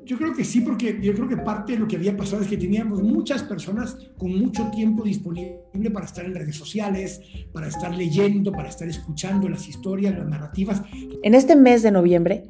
Yo 0.03 0.17
creo 0.17 0.33
que 0.33 0.43
sí, 0.43 0.61
porque 0.61 0.99
yo 1.01 1.13
creo 1.13 1.27
que 1.27 1.37
parte 1.37 1.73
de 1.73 1.79
lo 1.79 1.87
que 1.87 1.95
había 1.95 2.15
pasado 2.15 2.41
es 2.41 2.47
que 2.47 2.57
teníamos 2.57 3.01
muchas 3.01 3.43
personas 3.43 3.97
con 4.17 4.37
mucho 4.37 4.69
tiempo 4.71 5.03
disponible 5.03 5.91
para 5.93 6.05
estar 6.05 6.25
en 6.25 6.35
redes 6.35 6.55
sociales, 6.55 7.21
para 7.53 7.67
estar 7.67 7.93
leyendo, 7.93 8.51
para 8.51 8.69
estar 8.69 8.87
escuchando 8.87 9.49
las 9.49 9.67
historias, 9.67 10.17
las 10.17 10.27
narrativas. 10.27 10.81
En 11.23 11.33
este 11.33 11.55
mes 11.55 11.83
de 11.83 11.91
noviembre, 11.91 12.43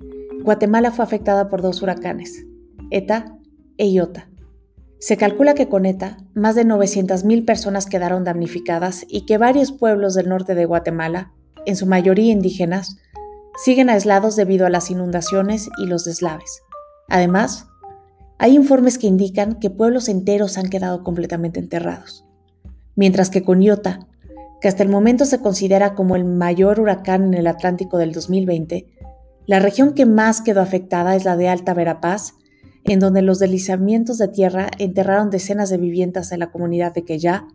Guatemala 0.43 0.91
fue 0.91 1.03
afectada 1.03 1.49
por 1.49 1.61
dos 1.61 1.81
huracanes, 1.81 2.45
ETA 2.91 3.37
e 3.77 3.89
IOTA. 3.89 4.29
Se 4.99 5.17
calcula 5.17 5.53
que 5.53 5.69
con 5.69 5.85
ETA 5.85 6.17
más 6.33 6.55
de 6.55 6.65
900.000 6.65 7.45
personas 7.45 7.85
quedaron 7.85 8.23
damnificadas 8.23 9.05
y 9.07 9.25
que 9.25 9.37
varios 9.37 9.71
pueblos 9.71 10.15
del 10.15 10.29
norte 10.29 10.55
de 10.55 10.65
Guatemala, 10.65 11.33
en 11.65 11.75
su 11.75 11.85
mayoría 11.85 12.31
indígenas, 12.31 12.97
siguen 13.63 13.89
aislados 13.89 14.35
debido 14.35 14.65
a 14.65 14.69
las 14.69 14.89
inundaciones 14.89 15.69
y 15.77 15.85
los 15.85 16.05
deslaves. 16.05 16.61
Además, 17.09 17.67
hay 18.39 18.55
informes 18.55 18.97
que 18.97 19.07
indican 19.07 19.59
que 19.59 19.69
pueblos 19.69 20.09
enteros 20.09 20.57
han 20.57 20.69
quedado 20.69 21.03
completamente 21.03 21.59
enterrados. 21.59 22.25
Mientras 22.95 23.29
que 23.29 23.43
con 23.43 23.61
Iota, 23.61 24.07
que 24.61 24.67
hasta 24.67 24.83
el 24.83 24.89
momento 24.89 25.25
se 25.25 25.39
considera 25.39 25.93
como 25.93 26.15
el 26.15 26.25
mayor 26.25 26.79
huracán 26.79 27.23
en 27.25 27.33
el 27.35 27.47
Atlántico 27.47 27.97
del 27.97 28.11
2020, 28.11 28.87
la 29.45 29.59
región 29.59 29.93
que 29.93 30.05
más 30.05 30.41
quedó 30.41 30.61
afectada 30.61 31.15
es 31.15 31.23
la 31.23 31.37
de 31.37 31.49
Alta 31.49 31.73
Verapaz, 31.73 32.33
en 32.87 32.99
donde 32.99 33.21
los 33.21 33.39
deslizamientos 33.39 34.17
de 34.17 34.29
tierra 34.29 34.69
enterraron 34.79 35.29
decenas 35.29 35.69
de 35.69 35.77
viviendas 35.77 36.29
de 36.29 36.37
la 36.37 36.51
comunidad 36.51 36.93
de 36.93 37.03
Queyá, 37.03 37.47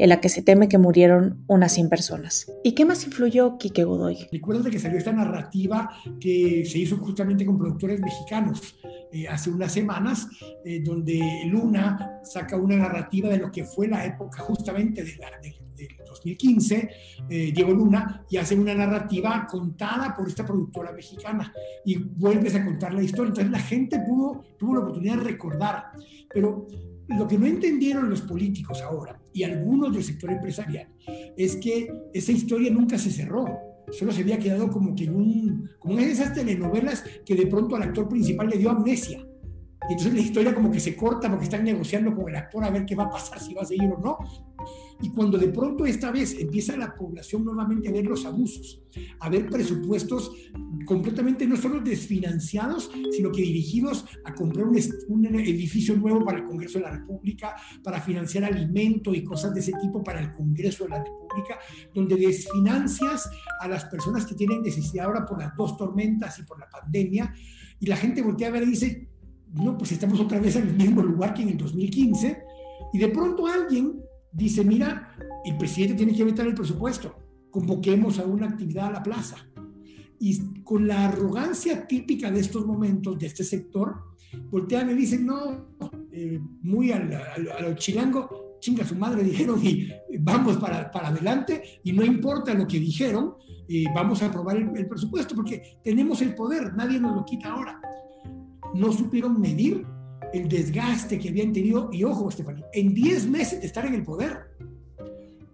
en 0.00 0.08
la 0.08 0.18
que 0.18 0.30
se 0.30 0.40
teme 0.40 0.66
que 0.66 0.78
murieron 0.78 1.44
unas 1.46 1.74
100 1.74 1.90
personas. 1.90 2.50
¿Y 2.64 2.72
qué 2.72 2.86
más 2.86 3.04
influyó 3.04 3.58
Quique 3.58 3.84
Godoy? 3.84 4.28
Recuerda 4.32 4.70
que 4.70 4.78
salió 4.78 4.96
esta 4.96 5.12
narrativa 5.12 5.90
que 6.18 6.64
se 6.64 6.78
hizo 6.78 6.96
justamente 6.96 7.44
con 7.44 7.58
productores 7.58 8.00
mexicanos 8.00 8.76
eh, 9.12 9.28
hace 9.28 9.50
unas 9.50 9.70
semanas, 9.70 10.26
eh, 10.64 10.80
donde 10.82 11.42
Luna 11.44 12.20
saca 12.24 12.56
una 12.56 12.76
narrativa 12.76 13.28
de 13.28 13.36
lo 13.36 13.52
que 13.52 13.64
fue 13.64 13.88
la 13.88 14.06
época 14.06 14.40
justamente 14.40 15.04
de 15.04 15.16
la, 15.18 15.32
del 15.38 15.88
2015, 16.06 16.90
eh, 17.28 17.52
Diego 17.54 17.72
Luna, 17.72 18.24
y 18.30 18.38
hace 18.38 18.54
una 18.54 18.74
narrativa 18.74 19.46
contada 19.46 20.14
por 20.16 20.28
esta 20.28 20.46
productora 20.46 20.92
mexicana 20.92 21.52
y 21.84 21.96
vuelves 21.96 22.54
a 22.54 22.64
contar 22.64 22.94
la 22.94 23.02
historia. 23.02 23.28
Entonces 23.28 23.52
la 23.52 23.60
gente 23.60 23.98
pudo, 24.00 24.44
tuvo 24.58 24.76
la 24.76 24.80
oportunidad 24.80 25.16
de 25.16 25.24
recordar, 25.24 25.84
pero 26.32 26.66
lo 27.10 27.26
que 27.26 27.38
no 27.38 27.46
entendieron 27.46 28.08
los 28.08 28.22
políticos 28.22 28.80
ahora 28.82 29.20
y 29.32 29.42
algunos 29.42 29.92
del 29.92 30.04
sector 30.04 30.30
empresarial 30.30 30.88
es 31.36 31.56
que 31.56 31.92
esa 32.14 32.32
historia 32.32 32.70
nunca 32.70 32.98
se 32.98 33.10
cerró. 33.10 33.46
Solo 33.90 34.12
se 34.12 34.22
había 34.22 34.38
quedado 34.38 34.70
como 34.70 34.94
que 34.94 35.10
un, 35.10 35.68
como 35.80 35.94
una 35.94 36.04
de 36.04 36.12
esas 36.12 36.32
telenovelas 36.32 37.04
que 37.24 37.34
de 37.34 37.46
pronto 37.46 37.74
al 37.74 37.82
actor 37.82 38.08
principal 38.08 38.48
le 38.48 38.58
dio 38.58 38.70
amnesia. 38.70 39.26
Y 39.88 39.92
entonces 39.92 40.14
la 40.14 40.20
historia 40.20 40.54
como 40.54 40.70
que 40.70 40.78
se 40.78 40.94
corta 40.94 41.28
porque 41.28 41.44
están 41.44 41.64
negociando 41.64 42.14
con 42.14 42.28
el 42.28 42.36
actor 42.36 42.62
a 42.62 42.70
ver 42.70 42.86
qué 42.86 42.94
va 42.94 43.04
a 43.04 43.10
pasar, 43.10 43.40
si 43.40 43.54
va 43.54 43.62
a 43.62 43.66
seguir 43.66 43.90
o 43.90 43.98
no. 43.98 44.18
Y 45.02 45.10
cuando 45.10 45.38
de 45.38 45.48
pronto 45.48 45.86
esta 45.86 46.10
vez 46.10 46.38
empieza 46.38 46.76
la 46.76 46.94
población 46.94 47.44
nuevamente 47.44 47.88
a 47.88 47.92
ver 47.92 48.04
los 48.06 48.26
abusos, 48.26 48.82
a 49.20 49.28
ver 49.28 49.48
presupuestos 49.48 50.32
completamente 50.84 51.46
no 51.46 51.56
solo 51.56 51.80
desfinanciados, 51.80 52.90
sino 53.12 53.30
que 53.32 53.42
dirigidos 53.42 54.04
a 54.24 54.34
comprar 54.34 54.66
un, 54.66 54.76
edificio 55.24 55.96
nuevo 55.96 56.24
para 56.24 56.38
el 56.38 56.44
Congreso 56.44 56.78
de 56.78 56.84
la 56.84 56.90
República, 56.90 57.54
para 57.82 58.00
financiar 58.00 58.44
alimento 58.44 59.14
y 59.14 59.24
cosas 59.24 59.54
de 59.54 59.60
ese 59.60 59.72
tipo 59.80 60.02
para 60.02 60.20
el 60.20 60.32
Congreso 60.32 60.84
de 60.84 60.90
la 60.90 61.04
República, 61.04 61.58
donde 61.94 62.16
desfinancias 62.16 63.30
a 63.60 63.68
las 63.68 63.84
personas 63.86 64.26
que 64.26 64.34
tienen 64.34 64.62
necesidad 64.62 65.06
ahora 65.06 65.24
por 65.24 65.38
las 65.38 65.54
dos 65.56 65.76
tormentas 65.76 66.38
y 66.38 66.42
por 66.42 66.58
la 66.58 66.68
pandemia, 66.68 67.32
y 67.78 67.86
la 67.86 67.96
gente 67.96 68.20
voltea 68.20 68.48
a 68.48 68.52
ver 68.52 68.64
y 68.64 68.70
dice, 68.70 69.08
no, 69.54 69.76
pues 69.78 69.92
estamos 69.92 70.20
otra 70.20 70.38
vez 70.38 70.56
en 70.56 70.68
el 70.68 70.76
mismo 70.76 71.02
lugar 71.02 71.34
que 71.34 71.42
en 71.42 71.50
el 71.50 71.56
2015, 71.56 72.42
y 72.92 72.98
de 72.98 73.08
pronto 73.08 73.46
alguien 73.46 74.00
dice, 74.32 74.64
mira, 74.64 75.16
el 75.44 75.56
presidente 75.56 75.96
tiene 75.96 76.14
que 76.14 76.24
meter 76.24 76.46
el 76.46 76.54
presupuesto, 76.54 77.16
convoquemos 77.50 78.18
a 78.18 78.24
una 78.24 78.46
actividad 78.46 78.86
a 78.86 78.92
la 78.92 79.02
plaza. 79.02 79.36
Y 80.18 80.62
con 80.62 80.86
la 80.86 81.06
arrogancia 81.06 81.86
típica 81.86 82.30
de 82.30 82.40
estos 82.40 82.66
momentos, 82.66 83.18
de 83.18 83.26
este 83.26 83.42
sector, 83.42 83.96
voltean 84.50 84.90
y 84.90 84.94
dicen, 84.94 85.26
no, 85.26 85.68
eh, 86.12 86.40
muy 86.62 86.92
al, 86.92 87.12
al, 87.12 87.76
chilango, 87.76 88.58
chinga 88.60 88.84
su 88.84 88.94
madre, 88.94 89.24
dijeron, 89.24 89.60
y 89.64 89.88
vamos 90.18 90.58
para, 90.58 90.90
para 90.90 91.08
adelante, 91.08 91.80
y 91.82 91.92
no 91.92 92.04
importa 92.04 92.52
lo 92.54 92.66
que 92.66 92.78
dijeron, 92.78 93.34
eh, 93.68 93.84
vamos 93.94 94.22
a 94.22 94.26
aprobar 94.26 94.56
el, 94.56 94.76
el 94.76 94.86
presupuesto, 94.86 95.34
porque 95.34 95.78
tenemos 95.82 96.20
el 96.22 96.34
poder, 96.34 96.74
nadie 96.74 97.00
nos 97.00 97.14
lo 97.14 97.24
quita 97.24 97.52
ahora. 97.52 97.80
No 98.74 98.92
supieron 98.92 99.40
medir 99.40 99.84
el 100.32 100.48
desgaste 100.48 101.18
que 101.18 101.28
habían 101.28 101.52
tenido, 101.52 101.90
y 101.92 102.04
ojo, 102.04 102.28
Estefanía, 102.28 102.66
en 102.72 102.94
10 102.94 103.28
meses 103.28 103.60
de 103.60 103.66
estar 103.66 103.84
en 103.86 103.94
el 103.94 104.02
poder. 104.02 104.50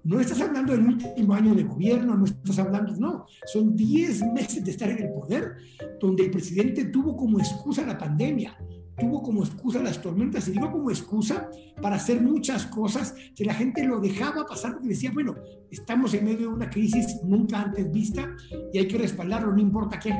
No 0.04 0.20
estás 0.20 0.40
hablando 0.40 0.72
del 0.72 0.86
último 0.86 1.34
año 1.34 1.54
de 1.54 1.64
gobierno, 1.64 2.16
no 2.16 2.26
estás 2.26 2.58
hablando, 2.60 2.94
no, 2.96 3.26
son 3.46 3.74
10 3.74 4.32
meses 4.32 4.64
de 4.64 4.70
estar 4.70 4.88
en 4.88 5.02
el 5.02 5.10
poder, 5.10 5.56
donde 6.00 6.24
el 6.24 6.30
presidente 6.30 6.84
tuvo 6.84 7.16
como 7.16 7.40
excusa 7.40 7.84
la 7.84 7.98
pandemia, 7.98 8.56
tuvo 8.96 9.20
como 9.20 9.42
excusa 9.42 9.82
las 9.82 10.00
tormentas, 10.00 10.46
y 10.46 10.52
digo 10.52 10.70
como 10.70 10.90
excusa 10.90 11.50
para 11.82 11.96
hacer 11.96 12.22
muchas 12.22 12.66
cosas 12.66 13.14
que 13.34 13.44
la 13.44 13.54
gente 13.54 13.84
lo 13.84 13.98
dejaba 13.98 14.46
pasar 14.46 14.74
porque 14.74 14.88
decía, 14.90 15.10
bueno, 15.12 15.34
estamos 15.72 16.14
en 16.14 16.24
medio 16.24 16.48
de 16.50 16.54
una 16.54 16.70
crisis 16.70 17.20
nunca 17.24 17.62
antes 17.62 17.90
vista 17.90 18.36
y 18.72 18.78
hay 18.78 18.86
que 18.86 18.98
respaldarlo, 18.98 19.52
no 19.52 19.60
importa 19.60 19.98
qué 19.98 20.14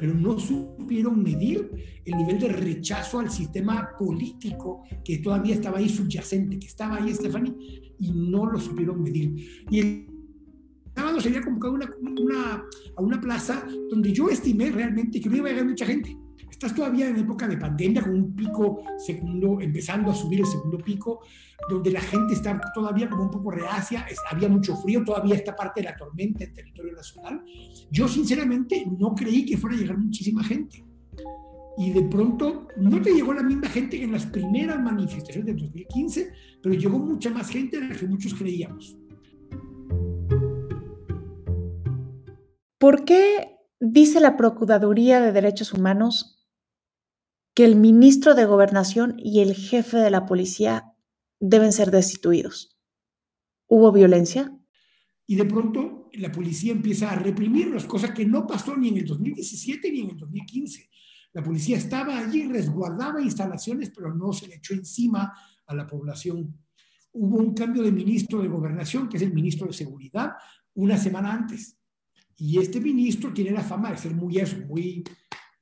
pero 0.00 0.14
no 0.14 0.38
supieron 0.38 1.22
medir 1.22 1.70
el 2.06 2.16
nivel 2.16 2.40
de 2.40 2.48
rechazo 2.48 3.18
al 3.18 3.30
sistema 3.30 3.90
político 3.98 4.82
que 5.04 5.18
todavía 5.18 5.54
estaba 5.54 5.76
ahí 5.76 5.90
subyacente, 5.90 6.58
que 6.58 6.68
estaba 6.68 6.96
ahí, 6.96 7.12
Stephanie, 7.12 7.52
y 7.98 8.10
no 8.10 8.46
lo 8.46 8.58
supieron 8.58 9.02
medir. 9.02 9.62
Y 9.70 9.78
el 9.78 10.06
sábado 10.96 11.20
se 11.20 11.28
había 11.28 11.42
convocado 11.42 11.74
una, 11.74 11.90
una, 12.18 12.64
a 12.96 13.02
una 13.02 13.20
plaza 13.20 13.66
donde 13.90 14.10
yo 14.10 14.30
estimé 14.30 14.70
realmente 14.70 15.20
que 15.20 15.28
no 15.28 15.36
iba 15.36 15.48
a 15.48 15.50
llegar 15.50 15.66
mucha 15.66 15.84
gente. 15.84 16.16
Estás 16.50 16.74
todavía 16.74 17.08
en 17.08 17.16
época 17.16 17.48
de 17.48 17.56
pandemia 17.56 18.02
con 18.02 18.14
un 18.14 18.34
pico 18.34 18.82
segundo, 18.98 19.60
empezando 19.60 20.10
a 20.10 20.14
subir 20.14 20.40
el 20.40 20.46
segundo 20.46 20.78
pico, 20.78 21.20
donde 21.68 21.90
la 21.90 22.00
gente 22.00 22.34
está 22.34 22.60
todavía 22.74 23.08
como 23.08 23.24
un 23.24 23.30
poco 23.30 23.50
reacia, 23.50 24.06
había 24.30 24.48
mucho 24.48 24.76
frío, 24.76 25.02
todavía 25.04 25.36
esta 25.36 25.54
parte 25.54 25.80
de 25.80 25.86
la 25.86 25.96
tormenta 25.96 26.44
en 26.44 26.52
territorio 26.52 26.92
nacional. 26.92 27.42
Yo 27.90 28.08
sinceramente 28.08 28.84
no 28.98 29.14
creí 29.14 29.46
que 29.46 29.56
fuera 29.56 29.76
a 29.76 29.78
llegar 29.78 29.96
muchísima 29.96 30.42
gente. 30.44 30.84
Y 31.78 31.92
de 31.92 32.02
pronto 32.02 32.66
no 32.76 33.00
te 33.00 33.14
llegó 33.14 33.32
la 33.32 33.42
misma 33.42 33.68
gente 33.68 33.96
que 33.96 34.04
en 34.04 34.12
las 34.12 34.26
primeras 34.26 34.82
manifestaciones 34.82 35.46
del 35.46 35.56
2015, 35.56 36.32
pero 36.62 36.74
llegó 36.74 36.98
mucha 36.98 37.30
más 37.30 37.48
gente 37.48 37.80
de 37.80 37.88
la 37.88 37.96
que 37.96 38.06
muchos 38.06 38.34
creíamos. 38.34 38.98
¿Por 42.76 43.04
qué 43.04 43.56
dice 43.78 44.20
la 44.20 44.36
Procuraduría 44.36 45.20
de 45.20 45.32
Derechos 45.32 45.72
Humanos 45.72 46.39
que 47.60 47.66
el 47.66 47.76
ministro 47.76 48.34
de 48.34 48.46
Gobernación 48.46 49.16
y 49.18 49.40
el 49.40 49.54
jefe 49.54 49.98
de 49.98 50.10
la 50.10 50.24
policía 50.24 50.94
deben 51.40 51.74
ser 51.74 51.90
destituidos. 51.90 52.80
¿Hubo 53.66 53.92
violencia? 53.92 54.58
Y 55.26 55.36
de 55.36 55.44
pronto 55.44 56.08
la 56.14 56.32
policía 56.32 56.72
empieza 56.72 57.10
a 57.10 57.16
reprimirlos, 57.16 57.84
cosa 57.84 58.14
que 58.14 58.24
no 58.24 58.46
pasó 58.46 58.74
ni 58.78 58.88
en 58.88 58.96
el 58.96 59.04
2017 59.04 59.92
ni 59.92 60.00
en 60.00 60.08
el 60.08 60.16
2015. 60.16 60.88
La 61.34 61.42
policía 61.42 61.76
estaba 61.76 62.18
allí, 62.18 62.48
resguardaba 62.48 63.20
instalaciones, 63.20 63.92
pero 63.94 64.14
no 64.14 64.32
se 64.32 64.48
le 64.48 64.54
echó 64.54 64.72
encima 64.72 65.30
a 65.66 65.74
la 65.74 65.86
población. 65.86 66.56
Hubo 67.12 67.36
un 67.36 67.52
cambio 67.52 67.82
de 67.82 67.92
ministro 67.92 68.40
de 68.40 68.48
gobernación, 68.48 69.06
que 69.06 69.18
es 69.18 69.22
el 69.22 69.34
ministro 69.34 69.66
de 69.66 69.74
seguridad, 69.74 70.30
una 70.72 70.96
semana 70.96 71.30
antes. 71.30 71.76
Y 72.38 72.58
este 72.58 72.80
ministro 72.80 73.34
tiene 73.34 73.50
la 73.50 73.62
fama 73.62 73.90
de 73.90 73.98
ser 73.98 74.14
muy 74.14 74.38
eso, 74.38 74.56
muy 74.66 75.04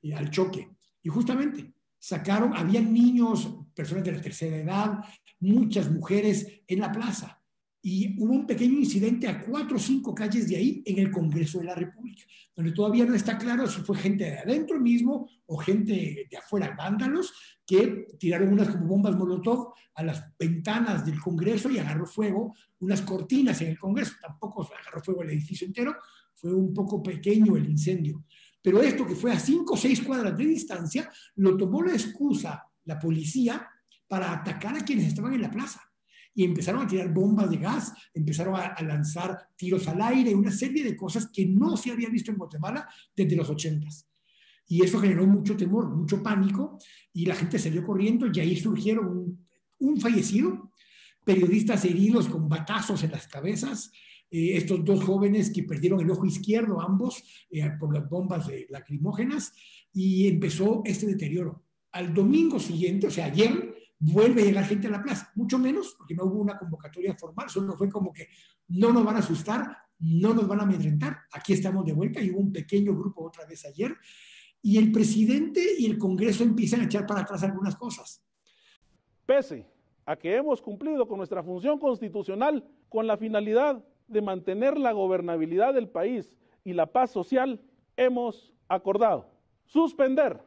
eh, 0.01 0.13
al 0.13 0.29
choque. 0.29 0.77
Y 1.03 1.09
justamente 1.09 1.73
sacaron, 1.99 2.55
habían 2.55 2.93
niños, 2.93 3.49
personas 3.75 4.03
de 4.03 4.13
la 4.13 4.21
tercera 4.21 4.57
edad, 4.57 4.99
muchas 5.39 5.91
mujeres 5.91 6.61
en 6.67 6.79
la 6.79 6.91
plaza. 6.91 7.35
Y 7.81 8.21
hubo 8.21 8.33
un 8.33 8.45
pequeño 8.45 8.77
incidente 8.77 9.27
a 9.27 9.41
cuatro 9.41 9.77
o 9.77 9.79
cinco 9.79 10.13
calles 10.13 10.49
de 10.49 10.57
ahí 10.57 10.83
en 10.85 10.99
el 10.99 11.11
Congreso 11.11 11.59
de 11.59 11.65
la 11.65 11.75
República, 11.75 12.23
donde 12.53 12.73
todavía 12.73 13.05
no 13.05 13.15
está 13.15 13.37
claro 13.37 13.67
si 13.67 13.81
fue 13.81 13.97
gente 13.97 14.25
de 14.25 14.39
adentro 14.39 14.79
mismo 14.81 15.29
o 15.45 15.57
gente 15.57 16.27
de 16.29 16.37
afuera, 16.37 16.75
vándalos, 16.77 17.33
que 17.65 18.07
tiraron 18.19 18.51
unas 18.51 18.69
como 18.69 18.85
bombas 18.85 19.15
Molotov 19.15 19.73
a 19.95 20.03
las 20.03 20.25
ventanas 20.37 21.05
del 21.05 21.21
Congreso 21.21 21.69
y 21.69 21.77
agarró 21.77 22.05
fuego 22.05 22.53
unas 22.79 23.01
cortinas 23.01 23.61
en 23.61 23.69
el 23.69 23.79
Congreso. 23.79 24.15
Tampoco 24.21 24.67
agarró 24.77 25.01
fuego 25.01 25.23
el 25.23 25.29
edificio 25.29 25.65
entero, 25.65 25.95
fue 26.35 26.53
un 26.53 26.73
poco 26.73 27.01
pequeño 27.01 27.55
el 27.55 27.69
incendio. 27.69 28.25
Pero 28.61 28.81
esto 28.81 29.05
que 29.05 29.15
fue 29.15 29.31
a 29.31 29.39
cinco 29.39 29.73
o 29.73 29.77
seis 29.77 30.01
cuadras 30.01 30.37
de 30.37 30.45
distancia, 30.45 31.09
lo 31.35 31.55
tomó 31.55 31.81
la 31.81 31.93
excusa 31.93 32.69
la 32.89 32.99
policía 32.99 33.69
para 34.07 34.33
atacar 34.33 34.75
a 34.75 34.83
quienes 34.83 35.07
estaban 35.07 35.33
en 35.33 35.43
la 35.43 35.51
plaza. 35.51 35.81
Y 36.33 36.43
empezaron 36.43 36.81
a 36.81 36.87
tirar 36.87 37.13
bombas 37.13 37.49
de 37.49 37.57
gas, 37.57 37.93
empezaron 38.13 38.55
a, 38.55 38.75
lanzar 38.81 39.37
tiros 39.55 39.87
al 39.87 40.01
aire, 40.01 40.33
una 40.33 40.51
serie 40.51 40.83
de 40.83 40.95
cosas 40.95 41.29
que 41.31 41.45
no 41.45 41.77
se 41.77 41.91
había 41.91 42.09
visto 42.09 42.31
en 42.31 42.37
Guatemala 42.37 42.87
desde 43.15 43.35
los 43.35 43.49
ochentas. 43.49 44.07
Y 44.67 44.83
eso 44.83 44.99
generó 44.99 45.25
mucho 45.25 45.55
temor, 45.55 45.89
mucho 45.89 46.21
pánico, 46.21 46.77
y 47.13 47.25
la 47.25 47.35
gente 47.35 47.59
salió 47.59 47.83
corriendo 47.83 48.27
y 48.31 48.39
ahí 48.39 48.55
surgieron 48.55 49.07
un, 49.07 49.47
un 49.79 49.99
fallecido, 49.99 50.71
periodistas 51.23 51.85
heridos 51.85 52.27
con 52.27 52.47
batazos 52.47 53.03
en 53.03 53.11
las 53.11 53.27
cabezas, 53.27 53.91
eh, 54.31 54.57
estos 54.57 54.83
dos 54.85 55.03
jóvenes 55.03 55.51
que 55.51 55.63
perdieron 55.63 55.99
el 55.99 56.11
ojo 56.11 56.25
izquierdo, 56.25 56.81
ambos, 56.81 57.23
eh, 57.49 57.69
por 57.79 57.93
las 57.93 58.09
bombas 58.09 58.47
de 58.47 58.67
lacrimógenas, 58.69 59.53
y 59.93 60.27
empezó 60.27 60.81
este 60.85 61.07
deterioro. 61.07 61.63
Al 61.91 62.13
domingo 62.13 62.59
siguiente, 62.59 63.07
o 63.07 63.11
sea, 63.11 63.25
ayer, 63.25 63.75
vuelve 63.99 64.41
a 64.41 64.45
llegar 64.45 64.65
gente 64.65 64.87
a 64.87 64.91
la 64.91 65.03
plaza, 65.03 65.31
mucho 65.35 65.59
menos 65.59 65.95
porque 65.97 66.15
no 66.15 66.25
hubo 66.25 66.39
una 66.39 66.57
convocatoria 66.57 67.15
formal, 67.15 67.49
solo 67.49 67.75
fue 67.75 67.89
como 67.89 68.13
que 68.13 68.27
no 68.69 68.93
nos 68.93 69.03
van 69.03 69.17
a 69.17 69.19
asustar, 69.19 69.75
no 69.99 70.33
nos 70.33 70.47
van 70.47 70.61
a 70.61 70.63
amedrentar, 70.63 71.17
aquí 71.33 71.53
estamos 71.53 71.85
de 71.85 71.93
vuelta 71.93 72.21
y 72.21 72.31
hubo 72.31 72.39
un 72.39 72.53
pequeño 72.53 72.95
grupo 72.95 73.25
otra 73.25 73.45
vez 73.45 73.65
ayer, 73.65 73.95
y 74.61 74.77
el 74.77 74.91
presidente 74.91 75.61
y 75.77 75.85
el 75.85 75.97
Congreso 75.97 76.43
empiezan 76.43 76.81
a 76.81 76.85
echar 76.85 77.05
para 77.05 77.21
atrás 77.21 77.43
algunas 77.43 77.75
cosas. 77.75 78.23
Pese 79.25 79.65
a 80.05 80.15
que 80.15 80.35
hemos 80.35 80.61
cumplido 80.61 81.07
con 81.07 81.17
nuestra 81.17 81.43
función 81.43 81.77
constitucional 81.79 82.63
con 82.87 83.05
la 83.05 83.17
finalidad 83.17 83.83
de 84.09 84.21
mantener 84.21 84.77
la 84.77 84.91
gobernabilidad 84.91 85.73
del 85.73 85.87
país 85.87 86.35
y 86.63 86.73
la 86.73 86.87
paz 86.87 87.11
social, 87.11 87.61
hemos 87.95 88.53
acordado 88.67 89.27
suspender 89.65 90.39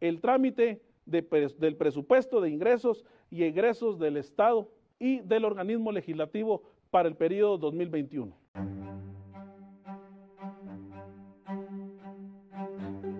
el 0.00 0.20
trámite 0.20 0.82
del 1.06 1.76
presupuesto 1.76 2.40
de 2.40 2.50
ingresos 2.50 3.04
y 3.30 3.42
egresos 3.42 3.98
del 3.98 4.16
Estado 4.16 4.70
y 4.98 5.20
del 5.20 5.44
organismo 5.44 5.92
legislativo 5.92 6.62
para 6.90 7.08
el 7.08 7.16
periodo 7.16 7.58
2021. 7.58 8.34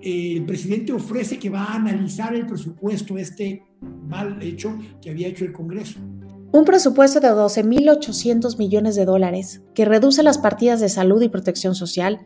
El 0.00 0.44
presidente 0.44 0.92
ofrece 0.92 1.38
que 1.38 1.48
va 1.48 1.64
a 1.64 1.76
analizar 1.76 2.34
el 2.34 2.46
presupuesto, 2.46 3.16
este 3.16 3.62
mal 3.80 4.40
hecho 4.42 4.78
que 5.00 5.10
había 5.10 5.28
hecho 5.28 5.44
el 5.44 5.52
Congreso. 5.52 5.98
Un 6.54 6.64
presupuesto 6.64 7.18
de 7.18 7.30
12.800 7.30 8.58
millones 8.58 8.94
de 8.94 9.04
dólares 9.04 9.60
que 9.74 9.84
reduce 9.84 10.22
las 10.22 10.38
partidas 10.38 10.78
de 10.78 10.88
salud 10.88 11.20
y 11.20 11.28
protección 11.28 11.74
social, 11.74 12.20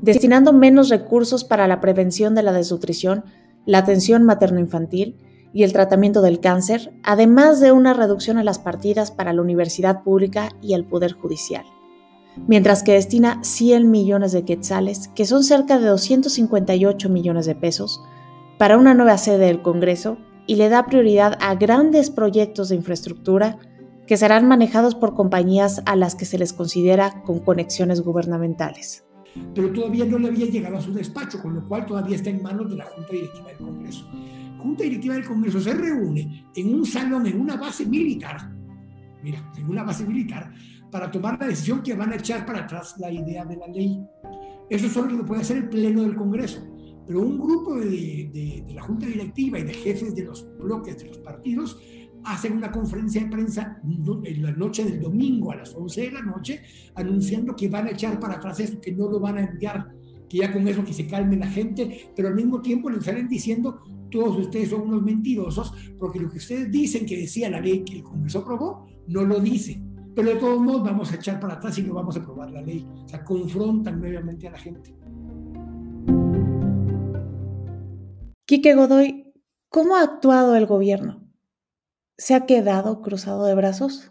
destinando 0.00 0.54
menos 0.54 0.88
recursos 0.88 1.44
para 1.44 1.68
la 1.68 1.82
prevención 1.82 2.34
de 2.34 2.42
la 2.42 2.54
desnutrición 2.54 3.24
la 3.66 3.76
atención 3.76 4.22
materno-infantil 4.22 5.18
y 5.52 5.64
el 5.64 5.74
tratamiento 5.74 6.22
del 6.22 6.40
cáncer, 6.40 6.94
además 7.02 7.60
de 7.60 7.72
una 7.72 7.92
reducción 7.92 8.38
a 8.38 8.42
las 8.42 8.58
partidas 8.58 9.10
para 9.10 9.34
la 9.34 9.42
universidad 9.42 10.02
pública 10.02 10.48
y 10.62 10.72
el 10.72 10.86
Poder 10.86 11.12
Judicial, 11.12 11.66
mientras 12.48 12.84
que 12.84 12.92
destina 12.92 13.44
100 13.44 13.90
millones 13.90 14.32
de 14.32 14.46
quetzales, 14.46 15.08
que 15.08 15.26
son 15.26 15.44
cerca 15.44 15.78
de 15.78 15.88
258 15.88 17.10
millones 17.10 17.44
de 17.44 17.54
pesos, 17.54 18.00
para 18.58 18.78
una 18.78 18.94
nueva 18.94 19.18
sede 19.18 19.44
del 19.44 19.60
Congreso 19.60 20.16
y 20.46 20.54
le 20.54 20.70
da 20.70 20.86
prioridad 20.86 21.36
a 21.42 21.54
grandes 21.54 22.08
proyectos 22.08 22.70
de 22.70 22.76
infraestructura 22.76 23.58
que 24.06 24.16
serán 24.16 24.46
manejados 24.48 24.94
por 24.94 25.14
compañías 25.14 25.82
a 25.86 25.96
las 25.96 26.14
que 26.14 26.24
se 26.24 26.38
les 26.38 26.52
considera 26.52 27.22
con 27.22 27.40
conexiones 27.40 28.00
gubernamentales 28.02 29.04
pero 29.54 29.72
todavía 29.72 30.04
no 30.04 30.18
le 30.18 30.28
había 30.28 30.46
llegado 30.46 30.76
a 30.76 30.80
su 30.80 30.92
despacho, 30.92 31.40
con 31.40 31.54
lo 31.54 31.66
cual 31.66 31.86
todavía 31.86 32.16
está 32.16 32.30
en 32.30 32.42
manos 32.42 32.70
de 32.70 32.76
la 32.76 32.84
Junta 32.86 33.12
Directiva 33.12 33.48
del 33.48 33.58
Congreso. 33.58 34.10
Junta 34.58 34.84
Directiva 34.84 35.14
del 35.14 35.24
Congreso 35.24 35.60
se 35.60 35.74
reúne 35.74 36.46
en 36.54 36.74
un 36.74 36.86
salón, 36.86 37.26
en 37.26 37.40
una 37.40 37.56
base 37.56 37.84
militar, 37.86 38.50
mira, 39.22 39.52
en 39.56 39.68
una 39.68 39.82
base 39.82 40.04
militar, 40.04 40.52
para 40.90 41.10
tomar 41.10 41.38
la 41.40 41.48
decisión 41.48 41.82
que 41.82 41.94
van 41.94 42.12
a 42.12 42.16
echar 42.16 42.46
para 42.46 42.60
atrás 42.60 42.94
la 42.98 43.10
idea 43.10 43.44
de 43.44 43.56
la 43.56 43.66
ley. 43.66 44.00
Eso 44.70 44.88
solo 44.88 45.16
lo 45.16 45.24
puede 45.24 45.42
hacer 45.42 45.58
el 45.58 45.68
Pleno 45.68 46.02
del 46.02 46.14
Congreso. 46.14 46.64
Pero 47.06 47.20
un 47.20 47.38
grupo 47.38 47.74
de, 47.74 48.30
de, 48.32 48.64
de 48.66 48.74
la 48.74 48.82
Junta 48.82 49.06
Directiva 49.06 49.58
y 49.58 49.64
de 49.64 49.74
jefes 49.74 50.14
de 50.14 50.22
los 50.22 50.46
bloques 50.56 50.96
de 50.98 51.08
los 51.08 51.18
partidos 51.18 51.78
hacen 52.24 52.56
una 52.56 52.72
conferencia 52.72 53.22
de 53.22 53.30
prensa 53.30 53.80
en 53.84 54.42
la 54.42 54.52
noche 54.52 54.84
del 54.84 55.00
domingo 55.00 55.52
a 55.52 55.56
las 55.56 55.74
11 55.74 56.00
de 56.00 56.12
la 56.12 56.22
noche, 56.22 56.62
anunciando 56.94 57.54
que 57.54 57.68
van 57.68 57.86
a 57.86 57.90
echar 57.90 58.18
para 58.18 58.34
atrás 58.34 58.60
esto, 58.60 58.80
que 58.80 58.92
no 58.92 59.08
lo 59.08 59.20
van 59.20 59.38
a 59.38 59.44
enviar, 59.44 59.92
que 60.28 60.38
ya 60.38 60.52
con 60.52 60.66
eso 60.66 60.84
que 60.84 60.92
se 60.92 61.06
calme 61.06 61.36
la 61.36 61.48
gente, 61.48 62.10
pero 62.16 62.28
al 62.28 62.34
mismo 62.34 62.60
tiempo 62.60 62.90
les 62.90 63.04
salen 63.04 63.28
diciendo, 63.28 63.80
todos 64.10 64.38
ustedes 64.38 64.70
son 64.70 64.82
unos 64.82 65.02
mentirosos, 65.02 65.72
porque 65.98 66.20
lo 66.20 66.30
que 66.30 66.38
ustedes 66.38 66.70
dicen 66.70 67.04
que 67.04 67.16
decía 67.16 67.50
la 67.50 67.60
ley 67.60 67.84
que 67.84 67.96
el 67.96 68.02
Congreso 68.02 68.40
aprobó, 68.40 68.86
no 69.08 69.24
lo 69.24 69.40
dice. 69.40 69.82
Pero 70.14 70.28
de 70.28 70.36
todos 70.36 70.60
modos 70.60 70.84
vamos 70.84 71.10
a 71.10 71.16
echar 71.16 71.40
para 71.40 71.54
atrás 71.54 71.76
y 71.78 71.82
no 71.82 71.94
vamos 71.94 72.16
a 72.16 72.20
aprobar 72.20 72.50
la 72.50 72.62
ley. 72.62 72.86
O 73.04 73.08
sea, 73.08 73.24
confrontan 73.24 74.00
nuevamente 74.00 74.46
a 74.46 74.52
la 74.52 74.58
gente. 74.58 74.94
Quique 78.46 78.74
Godoy, 78.74 79.32
¿cómo 79.68 79.96
ha 79.96 80.02
actuado 80.02 80.54
el 80.54 80.66
gobierno? 80.66 81.23
Se 82.16 82.34
ha 82.34 82.46
quedado 82.46 83.02
cruzado 83.02 83.46
de 83.46 83.54
brazos? 83.54 84.08